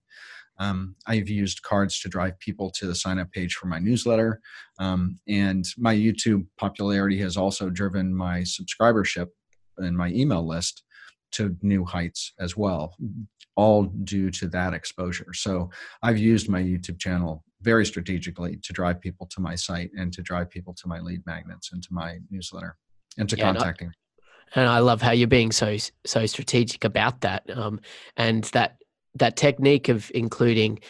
[0.58, 4.40] Um, I've used cards to drive people to the sign up page for my newsletter.
[4.78, 9.28] Um, and my YouTube popularity has also driven my subscribership
[9.78, 10.82] and my email list
[11.32, 12.94] to new heights as well,
[13.56, 15.32] all due to that exposure.
[15.32, 15.70] So
[16.02, 20.22] I've used my YouTube channel very strategically to drive people to my site and to
[20.22, 22.76] drive people to my lead magnets and to my newsletter
[23.18, 23.86] and to yeah, contacting.
[23.86, 23.96] And
[24.54, 27.80] and I love how you're being so so strategic about that, um,
[28.16, 28.78] and that
[29.14, 30.80] that technique of including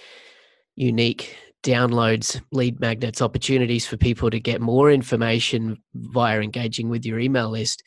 [0.76, 7.20] unique downloads, lead magnets, opportunities for people to get more information via engaging with your
[7.20, 7.82] email list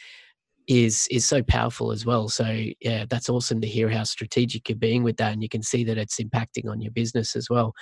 [0.67, 2.27] is is so powerful as well.
[2.29, 2.45] So
[2.81, 5.83] yeah, that's awesome to hear how strategic you're being with that, and you can see
[5.85, 7.73] that it's impacting on your business as well.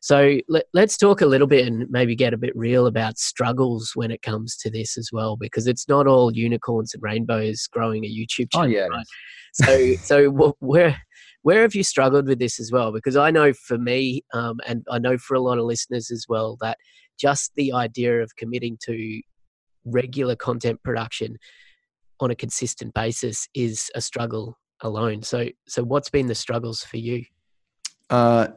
[0.00, 3.92] So let, us talk a little bit and maybe get a bit real about struggles
[3.94, 8.04] when it comes to this as well, because it's not all unicorns and rainbows growing
[8.04, 8.70] a YouTube oh, channel.
[8.70, 8.86] Oh yeah.
[8.86, 9.06] Right?
[9.52, 10.96] So so where
[11.42, 12.92] where have you struggled with this as well?
[12.92, 16.26] Because I know for me, um, and I know for a lot of listeners as
[16.28, 16.78] well, that
[17.18, 19.20] just the idea of committing to
[19.84, 21.36] regular content production
[22.20, 25.22] on a consistent basis is a struggle alone.
[25.22, 27.24] So, so what's been the struggles for you?
[28.10, 28.48] Uh,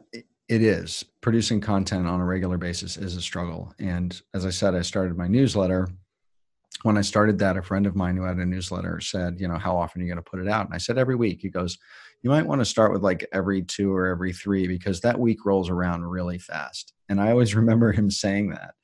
[0.48, 3.72] it is producing content on a regular basis is a struggle.
[3.78, 5.88] And as I said, I started my newsletter.
[6.82, 9.56] When I started that, a friend of mine who had a newsletter said, "You know,
[9.56, 11.48] how often are you going to put it out?" And I said, "Every week." He
[11.48, 11.78] goes,
[12.22, 15.46] "You might want to start with like every two or every three because that week
[15.46, 18.74] rolls around really fast." And I always remember him saying that.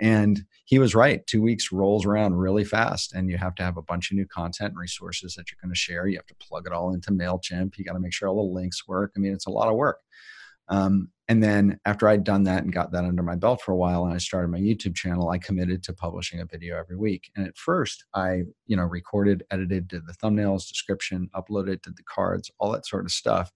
[0.00, 1.24] And he was right.
[1.26, 4.26] Two weeks rolls around really fast, and you have to have a bunch of new
[4.26, 6.08] content and resources that you're going to share.
[6.08, 7.78] You have to plug it all into MailChimp.
[7.78, 9.12] You got to make sure all the links work.
[9.16, 10.00] I mean, it's a lot of work.
[10.68, 13.76] Um, and then after I'd done that and got that under my belt for a
[13.76, 17.30] while, and I started my YouTube channel, I committed to publishing a video every week.
[17.34, 22.02] And at first, I you know recorded, edited, did the thumbnails, description, uploaded, did the
[22.04, 23.50] cards, all that sort of stuff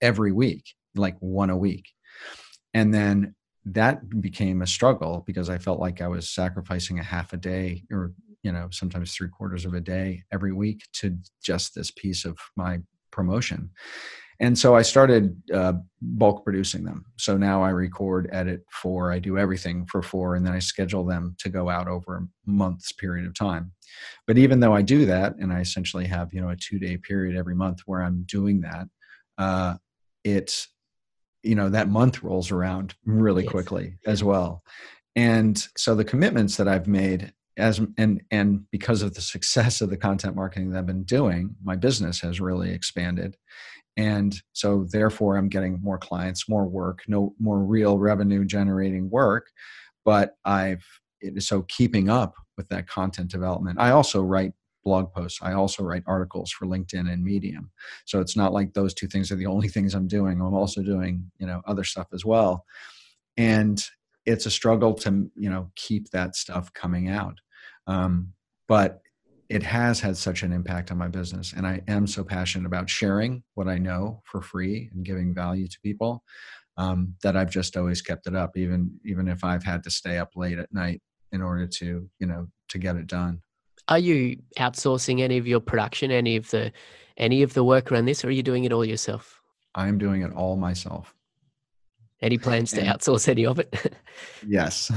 [0.00, 1.88] every week, like one a week.
[2.72, 3.34] And then
[3.66, 7.84] that became a struggle because I felt like I was sacrificing a half a day
[7.90, 12.24] or you know sometimes three quarters of a day every week to just this piece
[12.24, 12.78] of my
[13.10, 13.70] promotion
[14.40, 17.04] and so i started uh, bulk producing them.
[17.16, 19.12] So now i record edit four.
[19.12, 22.26] I do everything for four and then i schedule them to go out over a
[22.46, 23.72] month's period of time.
[24.26, 26.96] But even though i do that and i essentially have you know a two day
[26.96, 28.88] period every month where i'm doing that
[29.38, 29.76] uh,
[30.24, 30.68] it's
[31.42, 33.50] you know that month rolls around really yes.
[33.50, 34.62] quickly as well.
[35.16, 39.90] And so the commitments that i've made as and and because of the success of
[39.90, 43.36] the content marketing that i've been doing my business has really expanded
[43.96, 49.48] and so therefore i'm getting more clients more work no more real revenue generating work.
[50.04, 50.84] But i've
[51.38, 53.78] so keeping up with that content development.
[53.80, 54.52] I also write
[54.84, 55.40] blog posts.
[55.42, 57.70] I also write articles for linkedin and medium.
[58.06, 60.40] So it's not like those two things are the only things i'm doing.
[60.40, 62.64] I'm also doing you know other stuff as well.
[63.36, 63.82] And
[64.26, 67.38] it's a struggle to you know keep that stuff coming out.
[67.86, 68.32] Um,
[68.68, 69.00] but
[69.50, 72.88] it has had such an impact on my business and i am so passionate about
[72.88, 76.22] sharing what i know for free and giving value to people
[76.76, 80.18] um, that i've just always kept it up even even if i've had to stay
[80.18, 83.42] up late at night in order to you know to get it done.
[83.88, 86.72] Are you outsourcing any of your production any of the
[87.16, 89.40] any of the work around this or are you doing it all yourself?
[89.74, 91.14] I'm doing it all myself
[92.22, 93.94] any plans to and, outsource any of it?
[94.46, 94.90] yes,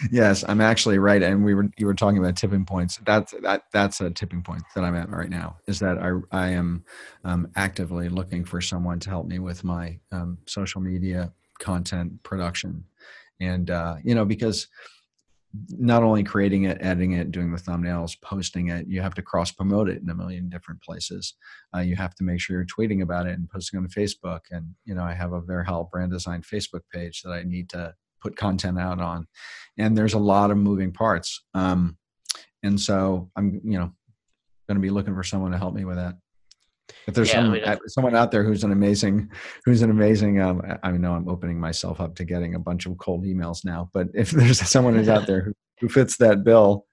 [0.12, 1.22] yes, I'm actually right.
[1.22, 2.98] And we were you were talking about tipping points.
[3.04, 5.56] That's that that's a tipping point that I'm at right now.
[5.66, 6.84] Is that I I am
[7.24, 12.84] um, actively looking for someone to help me with my um, social media content production,
[13.40, 14.68] and uh, you know because
[15.70, 19.50] not only creating it, editing it, doing the thumbnails, posting it, you have to cross
[19.50, 21.34] promote it in a million different places.
[21.74, 24.40] Uh, you have to make sure you're tweeting about it and posting on Facebook.
[24.50, 27.94] And, you know, I have a Verhaal brand design Facebook page that I need to
[28.22, 29.26] put content out on.
[29.76, 31.42] And there's a lot of moving parts.
[31.54, 31.96] Um,
[32.62, 33.92] and so I'm, you know,
[34.68, 36.14] going to be looking for someone to help me with that.
[37.06, 39.30] If there's yeah, someone, I mean, someone out there who's an amazing,
[39.64, 42.96] who's an amazing, um, I know I'm opening myself up to getting a bunch of
[42.98, 46.86] cold emails now, but if there's someone who's out there who, who fits that bill,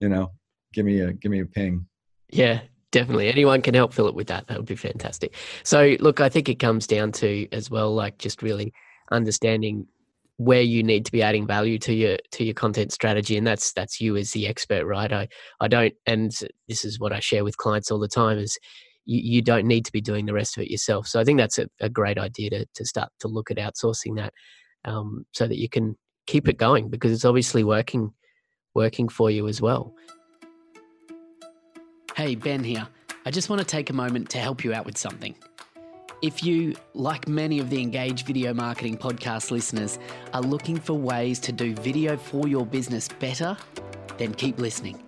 [0.00, 0.32] you know,
[0.72, 1.86] give me a, give me a ping.
[2.30, 2.60] Yeah,
[2.92, 3.28] definitely.
[3.28, 4.46] Anyone can help Philip with that.
[4.48, 5.34] That would be fantastic.
[5.62, 8.72] So look, I think it comes down to as well, like just really
[9.10, 9.86] understanding
[10.38, 13.72] where you need to be adding value to your to your content strategy and that's
[13.72, 15.26] that's you as the expert right i
[15.60, 16.32] i don't and
[16.68, 18.56] this is what i share with clients all the time is
[19.08, 21.08] you, you don't need to be doing the rest of it yourself.
[21.08, 24.16] So I think that's a, a great idea to, to start to look at outsourcing
[24.16, 24.34] that
[24.84, 28.12] um, so that you can keep it going because it's obviously working
[28.74, 29.94] working for you as well.
[32.14, 32.86] Hey, Ben here.
[33.24, 35.34] I just want to take a moment to help you out with something.
[36.20, 39.98] If you, like many of the Engage Video Marketing podcast listeners,
[40.34, 43.56] are looking for ways to do video for your business better,
[44.18, 45.07] then keep listening.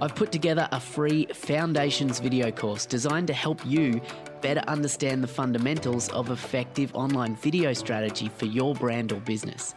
[0.00, 4.00] I've put together a free Foundations video course designed to help you
[4.40, 9.74] better understand the fundamentals of effective online video strategy for your brand or business.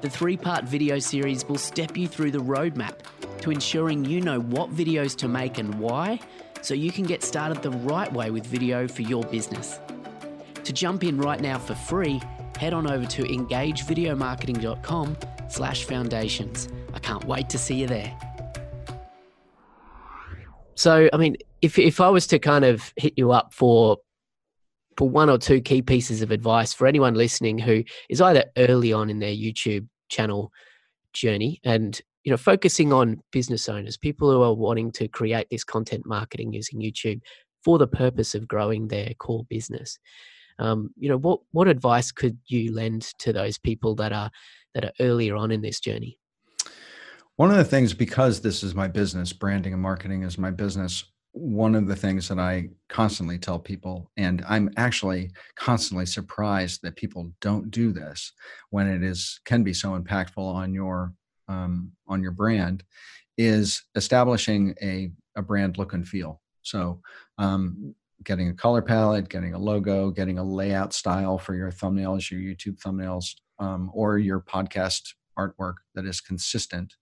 [0.00, 3.00] The three part video series will step you through the roadmap
[3.42, 6.20] to ensuring you know what videos to make and why,
[6.62, 9.78] so you can get started the right way with video for your business.
[10.62, 12.22] To jump in right now for free,
[12.58, 15.16] head on over to engagevideomarketing.com
[15.48, 16.68] slash foundations.
[16.94, 18.33] I can't wait to see you there.
[20.76, 23.98] So, I mean, if if I was to kind of hit you up for
[24.96, 28.92] for one or two key pieces of advice for anyone listening who is either early
[28.92, 30.52] on in their YouTube channel
[31.12, 35.64] journey and you know focusing on business owners, people who are wanting to create this
[35.64, 37.20] content marketing using YouTube
[37.64, 39.98] for the purpose of growing their core business.
[40.58, 44.30] Um, you know, what what advice could you lend to those people that are
[44.74, 46.18] that are earlier on in this journey?
[47.36, 51.04] One of the things, because this is my business, branding and marketing is my business,
[51.32, 56.94] one of the things that I constantly tell people, and I'm actually constantly surprised that
[56.94, 58.32] people don't do this
[58.70, 61.12] when it is can be so impactful on your
[61.48, 62.84] um, on your brand,
[63.36, 66.40] is establishing a a brand look and feel.
[66.62, 67.00] So,
[67.38, 72.30] um, getting a color palette, getting a logo, getting a layout style for your thumbnails,
[72.30, 76.94] your YouTube thumbnails, um, or your podcast artwork that is consistent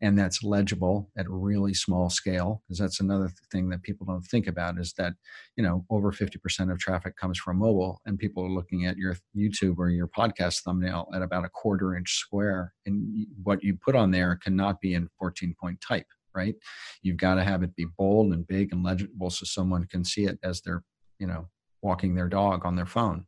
[0.00, 4.46] and that's legible at really small scale because that's another thing that people don't think
[4.46, 5.14] about is that
[5.56, 9.16] you know over 50% of traffic comes from mobile and people are looking at your
[9.36, 13.94] youtube or your podcast thumbnail at about a quarter inch square and what you put
[13.94, 16.56] on there cannot be in 14 point type right?
[17.02, 20.24] You've got to have it be bold and big and legible so someone can see
[20.24, 20.82] it as they're
[21.18, 21.48] you know
[21.82, 23.26] walking their dog on their phone.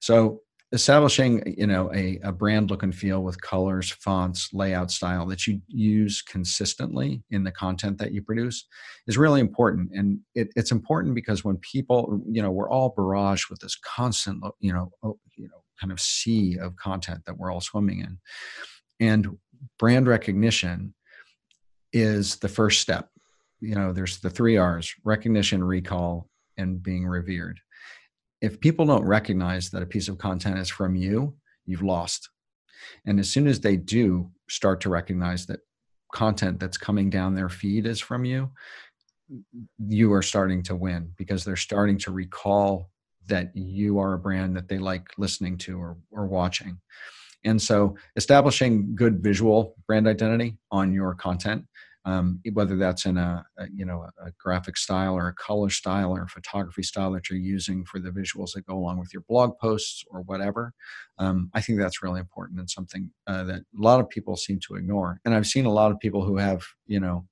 [0.00, 0.40] So
[0.72, 5.46] establishing you know a, a brand look and feel with colors fonts layout style that
[5.46, 8.66] you use consistently in the content that you produce
[9.06, 9.90] is really important.
[9.94, 14.42] And it, it's important because when people you know we're all barraged with this constant
[14.58, 18.18] you know oh, you know kind of sea of content that we're all swimming in.
[19.00, 19.38] And
[19.78, 20.94] brand recognition
[21.92, 23.10] is the first step.
[23.60, 27.60] You know there's the three r's recognition recall and being revered
[28.44, 31.34] if people don't recognize that a piece of content is from you,
[31.64, 32.28] you've lost.
[33.06, 35.60] And as soon as they do start to recognize that
[36.12, 38.50] content that's coming down their feed is from you,
[39.78, 42.90] you are starting to win because they're starting to recall
[43.28, 46.78] that you are a brand that they like listening to or, or watching.
[47.44, 51.64] And so establishing good visual brand identity on your content
[52.06, 56.12] um, whether that's in a, a, you know a graphic style or a color style
[56.12, 59.22] or a photography style that you're using for the visuals that go along with your
[59.28, 60.74] blog posts or whatever.
[61.18, 64.60] Um, I think that's really important and something uh, that a lot of people seem
[64.68, 65.20] to ignore.
[65.24, 67.26] And I've seen a lot of people who have you know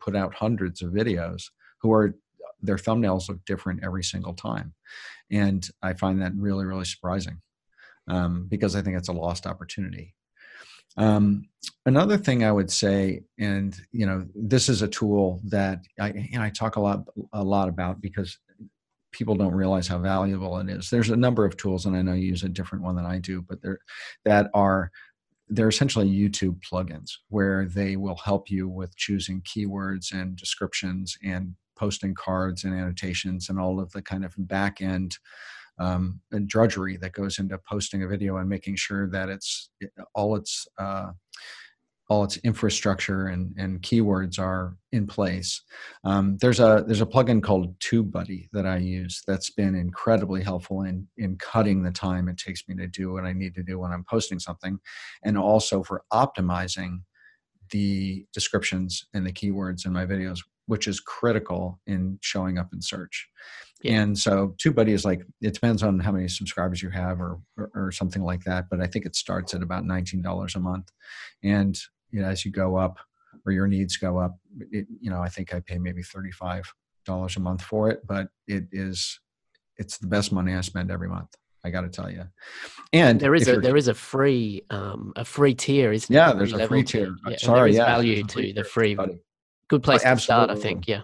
[0.00, 1.44] put out hundreds of videos
[1.80, 2.14] who are
[2.62, 4.74] their thumbnails look different every single time,
[5.30, 7.40] and I find that really really surprising
[8.08, 10.14] um, because I think it's a lost opportunity.
[10.96, 11.48] Um,
[11.84, 16.42] another thing I would say, and you know, this is a tool that I, know,
[16.42, 18.38] I talk a lot a lot about because
[19.12, 20.90] people don't realize how valuable it is.
[20.90, 23.18] There's a number of tools, and I know you use a different one than I
[23.18, 23.78] do, but they're
[24.24, 24.90] that are
[25.48, 31.54] they're essentially YouTube plugins where they will help you with choosing keywords and descriptions and
[31.78, 35.18] posting cards and annotations and all of the kind of back end
[35.78, 39.70] um, and drudgery that goes into posting a video and making sure that it's
[40.14, 41.10] all its uh,
[42.08, 45.62] all its infrastructure and, and keywords are in place.
[46.04, 50.82] Um, there's a there's a plugin called TubeBuddy that I use that's been incredibly helpful
[50.82, 53.78] in in cutting the time it takes me to do what I need to do
[53.78, 54.78] when I'm posting something,
[55.24, 57.00] and also for optimizing
[57.70, 62.80] the descriptions and the keywords in my videos, which is critical in showing up in
[62.82, 63.28] search.
[63.82, 64.00] Yeah.
[64.00, 67.70] And so TubeBuddy is like it depends on how many subscribers you have or, or,
[67.74, 70.90] or something like that, but I think it starts at about nineteen dollars a month,
[71.42, 71.78] and
[72.10, 72.98] you know as you go up
[73.44, 74.38] or your needs go up,
[74.72, 76.72] it, you know I think I pay maybe thirty five
[77.04, 79.20] dollars a month for it, but it is
[79.78, 81.34] it's the best money I spend every month.
[81.64, 82.24] I got to tell you.
[82.92, 86.52] And there is a there is a free um a free tier, isn't yeah, there's
[86.52, 87.16] a free tier.
[87.28, 88.96] Yeah, Sorry, yeah, value to the free.
[89.68, 90.86] Good place oh, to start, I think.
[90.86, 91.02] Yeah.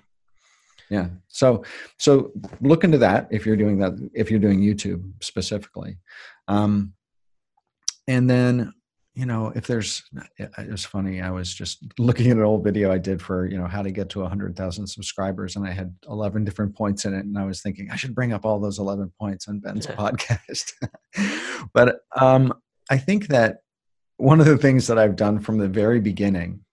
[0.91, 1.09] Yeah.
[1.29, 1.65] So
[1.99, 5.97] so look into that if you're doing that if you're doing youtube specifically.
[6.49, 6.93] Um,
[8.07, 8.75] and then
[9.15, 10.03] you know if there's
[10.39, 13.59] it was funny i was just looking at an old video i did for you
[13.59, 17.25] know how to get to 100000 subscribers and i had 11 different points in it
[17.25, 20.73] and i was thinking i should bring up all those 11 points on ben's podcast.
[21.75, 22.55] But um,
[22.91, 23.59] i think that
[24.17, 26.65] one of the things that i've done from the very beginning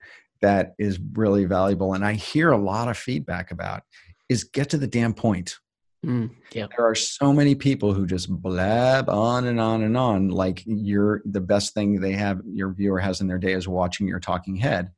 [0.41, 3.83] that is really valuable and i hear a lot of feedback about
[4.29, 5.57] is get to the damn point.
[6.05, 6.67] Mm, yeah.
[6.77, 11.21] There are so many people who just blab on and on and on like you're
[11.25, 14.55] the best thing they have your viewer has in their day is watching your talking
[14.55, 14.91] head.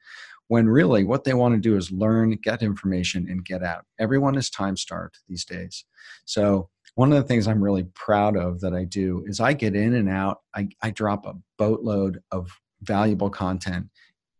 [0.47, 3.85] When really what they want to do is learn, get information, and get out.
[3.99, 5.85] Everyone is time starved these days.
[6.25, 9.75] So one of the things I'm really proud of that I do is I get
[9.75, 10.39] in and out.
[10.53, 12.51] I, I drop a boatload of
[12.83, 13.87] valuable content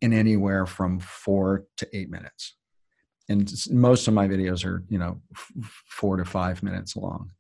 [0.02, 2.56] in anywhere from four to eight minutes.
[3.30, 5.22] And most of my videos are you know
[5.88, 7.32] four to five minutes long.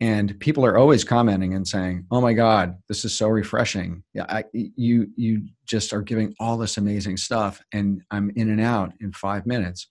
[0.00, 4.02] And people are always commenting and saying oh my god this is so refreshing.
[4.14, 8.60] Yeah I, you you just are giving all this amazing stuff and i'm in and
[8.60, 9.88] out in five minutes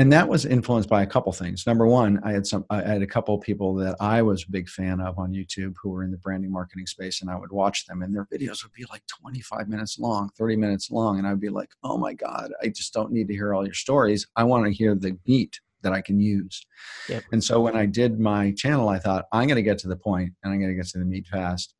[0.00, 1.66] and that was influenced by a couple things.
[1.66, 4.50] Number one, I had some, I had a couple of people that I was a
[4.50, 7.52] big fan of on YouTube who were in the branding marketing space, and I would
[7.52, 11.26] watch them, and their videos would be like 25 minutes long, 30 minutes long, and
[11.26, 14.26] I'd be like, oh my god, I just don't need to hear all your stories.
[14.36, 16.64] I want to hear the meat that I can use.
[17.10, 17.24] Yep.
[17.32, 19.96] And so when I did my channel, I thought I'm going to get to the
[19.96, 21.74] point, and I'm going to get to the meat fast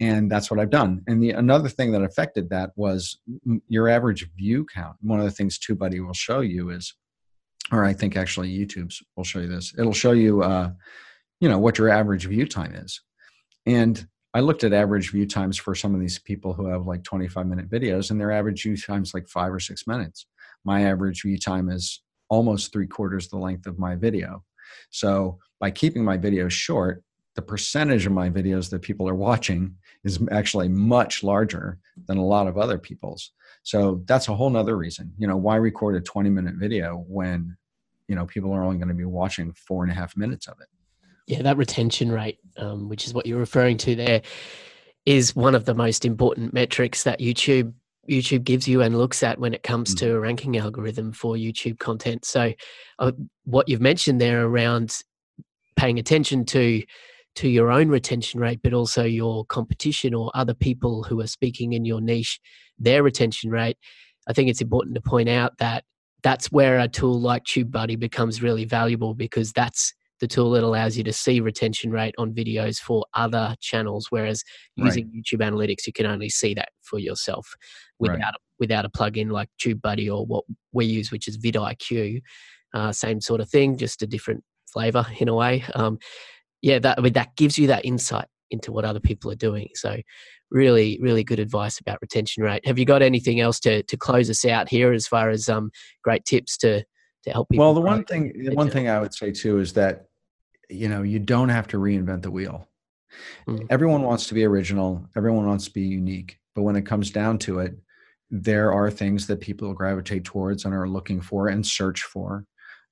[0.00, 1.02] and that's what I've done.
[1.06, 3.18] And the another thing that affected that was
[3.68, 4.96] your average view count.
[5.00, 6.92] One of the things TubeBuddy will show you is
[7.72, 9.74] or I think actually YouTube's will show you this.
[9.78, 10.70] It'll show you, uh,
[11.40, 13.00] you know, what your average view time is.
[13.66, 17.04] And I looked at average view times for some of these people who have like
[17.04, 20.26] 25 minute videos, and their average view time is like five or six minutes.
[20.64, 24.42] My average view time is almost three quarters the length of my video.
[24.90, 27.02] So by keeping my videos short,
[27.34, 32.24] the percentage of my videos that people are watching is actually much larger than a
[32.24, 33.32] lot of other people's.
[33.62, 35.12] So that's a whole nother reason.
[35.18, 37.56] You know, why record a 20 minute video when,
[38.08, 40.60] you know, people are only going to be watching four and a half minutes of
[40.60, 40.68] it?
[41.26, 44.22] Yeah, that retention rate, um, which is what you're referring to there,
[45.06, 47.72] is one of the most important metrics that YouTube
[48.08, 50.06] YouTube gives you and looks at when it comes mm-hmm.
[50.06, 52.26] to a ranking algorithm for YouTube content.
[52.26, 52.52] So,
[52.98, 53.12] uh,
[53.44, 54.98] what you've mentioned there around
[55.76, 56.82] paying attention to
[57.36, 61.72] to your own retention rate, but also your competition or other people who are speaking
[61.72, 62.40] in your niche,
[62.78, 63.76] their retention rate.
[64.28, 65.84] I think it's important to point out that
[66.22, 70.96] that's where a tool like TubeBuddy becomes really valuable because that's the tool that allows
[70.96, 74.06] you to see retention rate on videos for other channels.
[74.10, 74.42] Whereas
[74.76, 75.22] using right.
[75.22, 77.54] YouTube Analytics, you can only see that for yourself
[77.98, 78.34] without right.
[78.58, 82.22] without a plugin like TubeBuddy or what we use, which is vidIQ.
[82.72, 85.64] Uh, same sort of thing, just a different flavor in a way.
[85.74, 85.98] Um,
[86.64, 89.68] yeah, that I mean, that gives you that insight into what other people are doing.
[89.74, 89.98] So,
[90.50, 92.66] really, really good advice about retention rate.
[92.66, 95.70] Have you got anything else to to close us out here as far as um,
[96.02, 96.82] great tips to
[97.24, 97.66] to help people?
[97.66, 100.06] Well, the one thing, the one thing I would say too is that
[100.70, 102.66] you know you don't have to reinvent the wheel.
[103.46, 103.66] Mm.
[103.68, 105.06] Everyone wants to be original.
[105.14, 106.38] Everyone wants to be unique.
[106.54, 107.76] But when it comes down to it,
[108.30, 112.46] there are things that people gravitate towards and are looking for and search for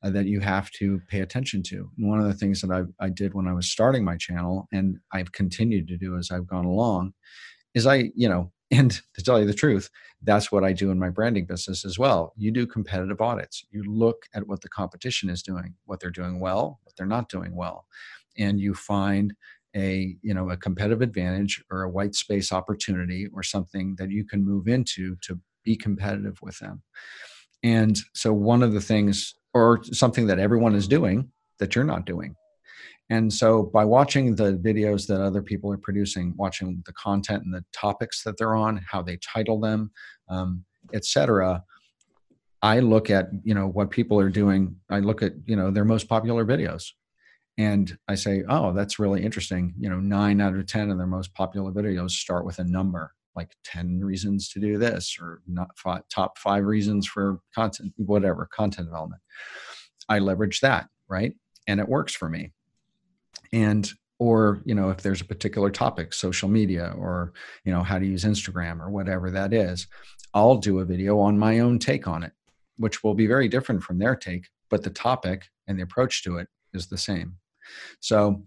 [0.04, 1.88] Uh, that you have to pay attention to.
[1.96, 4.98] One of the things that I, I did when I was starting my channel, and
[5.12, 7.12] I've continued to do as I've gone along,
[7.74, 9.90] is I, you know, and to tell you the truth,
[10.22, 12.32] that's what I do in my branding business as well.
[12.36, 13.64] You do competitive audits.
[13.70, 17.28] You look at what the competition is doing, what they're doing well, what they're not
[17.28, 17.86] doing well,
[18.36, 19.34] and you find
[19.76, 24.24] a you know a competitive advantage or a white space opportunity or something that you
[24.24, 26.82] can move into to be competitive with them.
[27.62, 32.06] And so one of the things or something that everyone is doing that you're not
[32.06, 32.34] doing.
[33.10, 37.52] And so by watching the videos that other people are producing, watching the content and
[37.52, 39.90] the topics that they're on, how they title them,
[40.28, 41.62] um, etc.,
[42.62, 44.76] I look at you know what people are doing.
[44.88, 46.92] I look at you know their most popular videos,
[47.58, 49.74] and I say, oh, that's really interesting.
[49.78, 53.12] You know, nine out of ten of their most popular videos start with a number,
[53.34, 58.48] like 10 reasons to do this or not five, top five reasons for content whatever
[58.52, 59.22] content development.
[60.08, 61.34] I leverage that right?
[61.66, 62.52] And it works for me.
[63.52, 67.32] And or you know if there's a particular topic social media or
[67.64, 69.88] you know how to use instagram or whatever that is
[70.34, 72.32] i'll do a video on my own take on it
[72.76, 76.38] which will be very different from their take but the topic and the approach to
[76.38, 77.36] it is the same.
[78.00, 78.46] So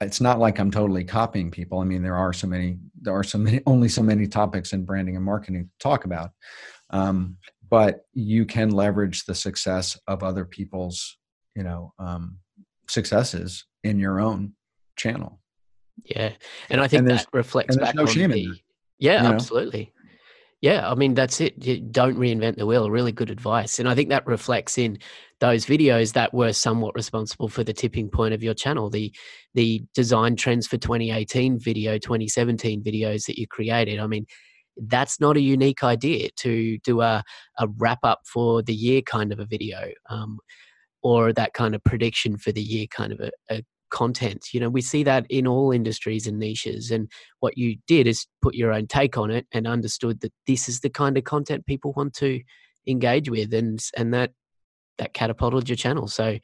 [0.00, 1.78] it's not like I'm totally copying people.
[1.80, 4.84] I mean, there are so many, there are so many, only so many topics in
[4.84, 6.30] branding and marketing to talk about.
[6.90, 7.36] Um,
[7.68, 11.18] but you can leverage the success of other people's,
[11.54, 12.38] you know, um,
[12.88, 14.54] successes in your own
[14.96, 15.40] channel.
[16.04, 16.32] Yeah,
[16.70, 18.60] and I think and that reflects back no on the.
[18.98, 19.92] Yeah, absolutely.
[20.60, 21.54] Yeah, I mean that's it.
[21.64, 22.90] You don't reinvent the wheel.
[22.90, 24.98] Really good advice, and I think that reflects in
[25.40, 28.90] those videos that were somewhat responsible for the tipping point of your channel.
[28.90, 29.14] The
[29.54, 33.98] the design trends for 2018 video, 2017 videos that you created.
[34.00, 34.26] I mean,
[34.76, 37.24] that's not a unique idea to do a
[37.58, 40.38] a wrap up for the year kind of a video, um,
[41.02, 44.48] or that kind of prediction for the year kind of a, a content.
[44.52, 46.90] You know, we see that in all industries and niches.
[46.90, 47.10] And
[47.40, 50.80] what you did is put your own take on it and understood that this is
[50.80, 52.40] the kind of content people want to
[52.86, 54.32] engage with, and and that
[54.98, 56.08] that catapulted your channel.
[56.08, 56.38] So,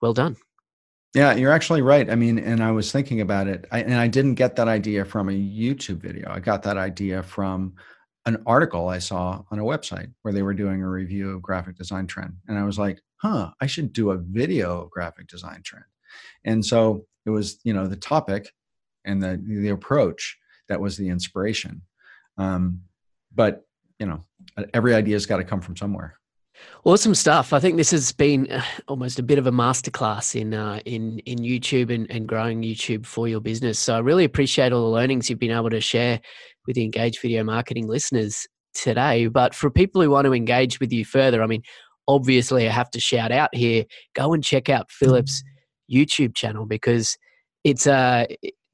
[0.00, 0.36] well done.
[1.14, 2.10] Yeah, you're actually right.
[2.10, 5.04] I mean, and I was thinking about it, I, and I didn't get that idea
[5.06, 6.30] from a YouTube video.
[6.30, 7.74] I got that idea from
[8.26, 11.76] an article I saw on a website where they were doing a review of graphic
[11.76, 15.62] design trend, and I was like, "Huh, I should do a video of graphic design
[15.64, 15.86] trend."
[16.44, 18.50] And so it was, you know, the topic
[19.04, 20.36] and the the approach
[20.68, 21.82] that was the inspiration.
[22.36, 22.82] Um,
[23.34, 23.64] but
[23.98, 24.24] you know,
[24.74, 26.18] every idea's got to come from somewhere.
[26.84, 27.52] Awesome stuff.
[27.52, 31.18] I think this has been uh, almost a bit of a masterclass in uh, in
[31.20, 33.78] in YouTube and, and growing YouTube for your business.
[33.78, 36.20] So I really appreciate all the learnings you've been able to share
[36.66, 39.26] with the Engage Video Marketing listeners today.
[39.28, 41.62] But for people who want to engage with you further, I mean,
[42.06, 43.84] obviously I have to shout out here.
[44.14, 45.42] Go and check out Philip's
[45.90, 47.16] YouTube channel because
[47.64, 48.26] it's uh,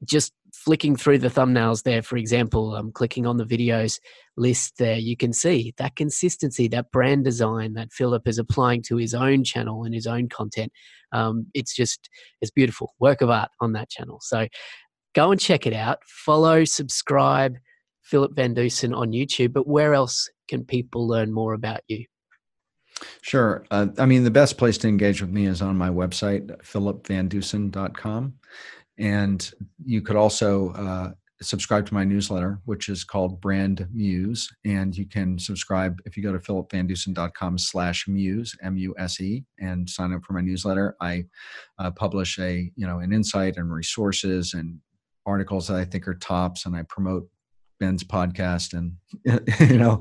[0.04, 2.02] just flicking through the thumbnails there.
[2.02, 3.98] For example, I'm clicking on the videos
[4.36, 4.96] list there.
[4.96, 9.44] You can see that consistency, that brand design that Philip is applying to his own
[9.44, 10.72] channel and his own content.
[11.12, 12.08] Um, it's just
[12.40, 14.18] it's beautiful work of art on that channel.
[14.22, 14.46] So
[15.14, 15.98] go and check it out.
[16.06, 17.56] Follow, subscribe.
[18.04, 22.04] Philip Van Dusen on YouTube, but where else can people learn more about you?
[23.22, 23.64] Sure.
[23.70, 28.34] Uh, I mean, the best place to engage with me is on my website, philipvandusen.com.
[28.98, 29.50] And
[29.84, 34.48] you could also uh, subscribe to my newsletter, which is called Brand Muse.
[34.64, 40.24] And you can subscribe if you go to philipvandusen.com slash muse, M-U-S-E, and sign up
[40.24, 40.96] for my newsletter.
[41.00, 41.24] I
[41.78, 44.78] uh, publish a, you know, an insight and resources and
[45.26, 47.28] articles that I think are tops, and I promote
[47.78, 48.96] Ben's podcast and
[49.70, 49.98] you know,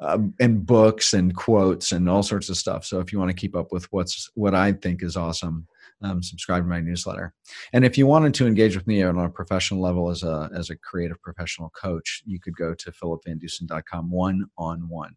[0.00, 2.84] um, and books and quotes and all sorts of stuff.
[2.84, 5.66] So if you want to keep up with what's what I think is awesome,
[6.02, 7.32] um, subscribe to my newsletter.
[7.72, 10.70] And if you wanted to engage with me on a professional level as a as
[10.70, 15.14] a creative professional coach, you could go to philipvandusen.com one on one,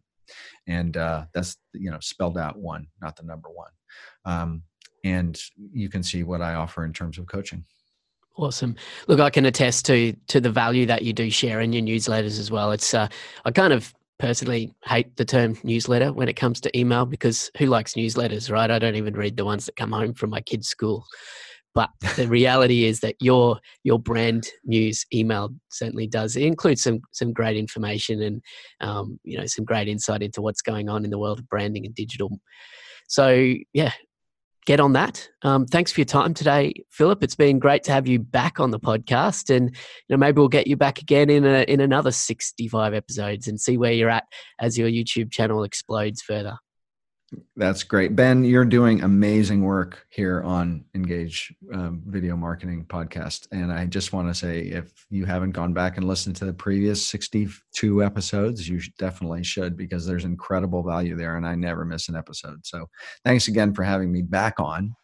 [0.66, 3.70] and uh, that's you know spelled out one, not the number one.
[4.24, 4.62] Um,
[5.04, 5.38] and
[5.72, 7.64] you can see what I offer in terms of coaching.
[8.38, 8.76] Awesome.
[9.08, 12.38] Look, I can attest to to the value that you do share in your newsletters
[12.38, 12.70] as well.
[12.72, 13.08] It's uh,
[13.46, 17.66] I kind of personally hate the term newsletter when it comes to email because who
[17.66, 18.70] likes newsletters, right?
[18.70, 21.04] I don't even read the ones that come home from my kids' school.
[21.74, 26.36] But the reality is that your your Brand Muse email certainly does.
[26.36, 28.42] It includes some some great information and
[28.82, 31.86] um, you know some great insight into what's going on in the world of branding
[31.86, 32.30] and digital.
[33.08, 33.92] So yeah,
[34.66, 35.28] get on that.
[35.42, 37.22] Um, thanks for your time today, Philip.
[37.22, 39.76] It's been great to have you back on the podcast, and you
[40.10, 43.60] know maybe we'll get you back again in a, in another sixty five episodes and
[43.60, 44.24] see where you're at
[44.60, 46.58] as your YouTube channel explodes further.
[47.56, 48.14] That's great.
[48.14, 53.48] Ben, you're doing amazing work here on Engage um, Video Marketing Podcast.
[53.50, 56.52] And I just want to say if you haven't gone back and listened to the
[56.52, 61.36] previous 62 episodes, you definitely should because there's incredible value there.
[61.36, 62.64] And I never miss an episode.
[62.64, 62.88] So
[63.24, 64.94] thanks again for having me back on.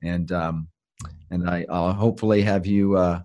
[0.00, 0.68] And, um,
[1.32, 3.22] and I, will hopefully have you uh,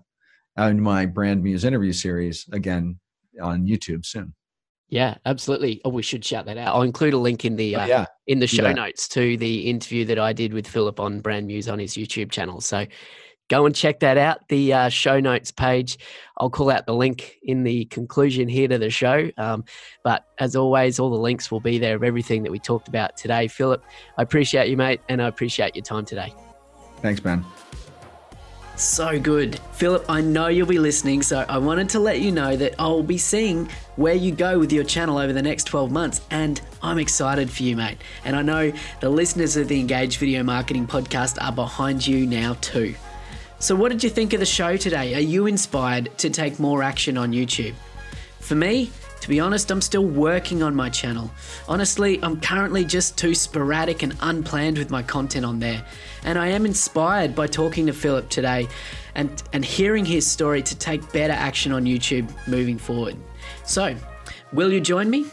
[0.58, 2.98] in my Brand Muse interview series again
[3.40, 4.34] on YouTube soon.
[4.90, 5.80] Yeah, absolutely.
[5.84, 6.74] Oh, we should shout that out.
[6.74, 8.06] I'll include a link in the oh, uh, yeah.
[8.26, 8.72] in the show yeah.
[8.72, 12.32] notes to the interview that I did with Philip on Brand Muse on his YouTube
[12.32, 12.60] channel.
[12.60, 12.86] So
[13.48, 14.48] go and check that out.
[14.48, 15.96] The uh, show notes page.
[16.38, 19.30] I'll call out the link in the conclusion here to the show.
[19.38, 19.64] Um,
[20.02, 23.16] but as always, all the links will be there of everything that we talked about
[23.16, 23.46] today.
[23.46, 23.84] Philip,
[24.18, 26.34] I appreciate you, mate, and I appreciate your time today.
[27.00, 27.44] Thanks, Ben.
[28.80, 29.60] So good.
[29.72, 33.02] Philip, I know you'll be listening, so I wanted to let you know that I'll
[33.02, 36.98] be seeing where you go with your channel over the next 12 months, and I'm
[36.98, 37.98] excited for you, mate.
[38.24, 42.54] And I know the listeners of the Engage Video Marketing Podcast are behind you now,
[42.62, 42.94] too.
[43.58, 45.14] So, what did you think of the show today?
[45.14, 47.74] Are you inspired to take more action on YouTube?
[48.38, 48.90] For me,
[49.20, 51.30] to be honest, I'm still working on my channel.
[51.68, 55.84] Honestly, I'm currently just too sporadic and unplanned with my content on there.
[56.24, 58.68] And I am inspired by talking to Philip today
[59.14, 63.16] and, and hearing his story to take better action on YouTube moving forward.
[63.64, 63.94] So,
[64.52, 65.26] will you join me?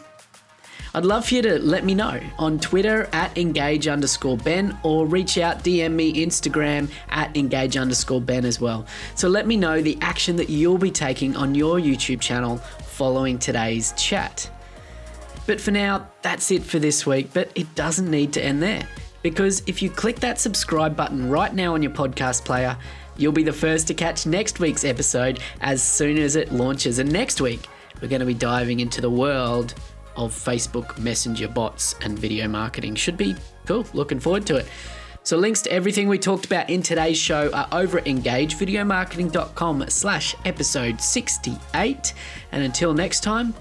[0.98, 5.06] I'd love for you to let me know on Twitter at engage underscore Ben or
[5.06, 8.86] reach out, DM me Instagram at engage underscore Ben as well.
[9.14, 12.60] So let me know the action that you'll be taking on your YouTube channel
[12.98, 14.50] following today's chat.
[15.46, 18.88] But for now, that's it for this week, but it doesn't need to end there.
[19.22, 22.76] Because if you click that subscribe button right now on your podcast player,
[23.16, 26.98] you'll be the first to catch next week's episode as soon as it launches.
[26.98, 27.68] And next week,
[28.02, 29.76] we're going to be diving into the world
[30.16, 32.96] of Facebook Messenger bots and video marketing.
[32.96, 33.36] Should be
[33.68, 33.86] cool.
[33.94, 34.66] Looking forward to it.
[35.28, 40.34] So links to everything we talked about in today's show are over at engagevideomarketing.com slash
[40.46, 42.14] episode 68.
[42.54, 43.54] And until next time,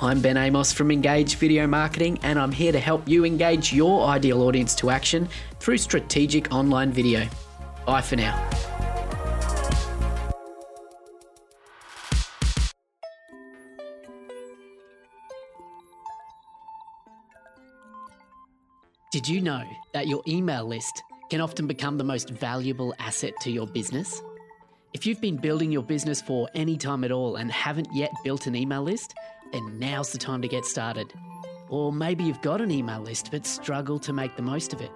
[0.00, 4.04] I'm Ben Amos from Engage Video Marketing, and I'm here to help you engage your
[4.08, 5.28] ideal audience to action
[5.60, 7.28] through strategic online video.
[7.86, 8.50] Bye for now.
[19.12, 19.62] Did you know
[19.92, 24.20] that your email list can often become the most valuable asset to your business?
[24.92, 28.46] If you've been building your business for any time at all and haven't yet built
[28.46, 29.14] an email list,
[29.50, 31.10] then now's the time to get started.
[31.70, 34.90] Or maybe you've got an email list but struggle to make the most of it.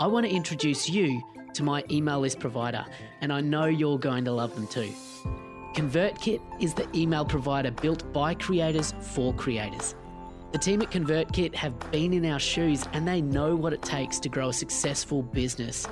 [0.00, 1.22] I want to introduce you
[1.52, 2.86] to my email list provider,
[3.20, 4.94] and I know you're going to love them too.
[5.74, 9.94] ConvertKit is the email provider built by creators for creators.
[10.54, 14.20] The team at ConvertKit have been in our shoes and they know what it takes
[14.20, 15.84] to grow a successful business.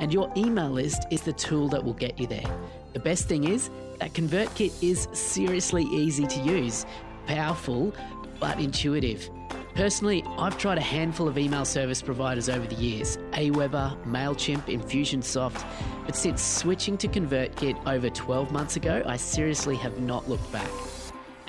[0.00, 2.44] And your email list is the tool that will get you there.
[2.92, 6.84] The best thing is that ConvertKit is seriously easy to use,
[7.26, 7.94] powerful,
[8.38, 9.30] but intuitive.
[9.74, 15.64] Personally, I've tried a handful of email service providers over the years Aweber, MailChimp, Infusionsoft,
[16.04, 20.68] but since switching to ConvertKit over 12 months ago, I seriously have not looked back.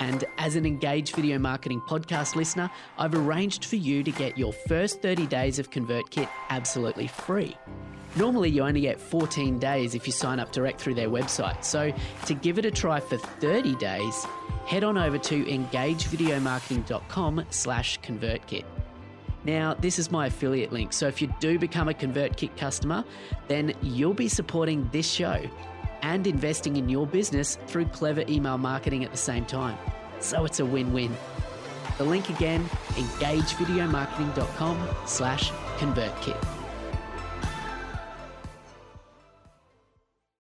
[0.04, 4.52] And as an engaged Video Marketing podcast listener, I've arranged for you to get your
[4.52, 7.56] first 30 days of ConvertKit absolutely free.
[8.14, 11.64] Normally, you only get 14 days if you sign up direct through their website.
[11.64, 11.90] So,
[12.26, 14.26] to give it a try for 30 days,
[14.66, 18.66] head on over to engagevideomarketing.com slash convertkit.
[19.44, 23.04] Now, this is my affiliate link, so if you do become a ConvertKit customer,
[23.48, 25.42] then you'll be supporting this show
[26.02, 29.78] and investing in your business through clever email marketing at the same time.
[30.24, 31.14] So it's a win-win.
[31.98, 32.64] The link again,
[32.94, 36.63] engagevideomarketing.com slash ConvertKit.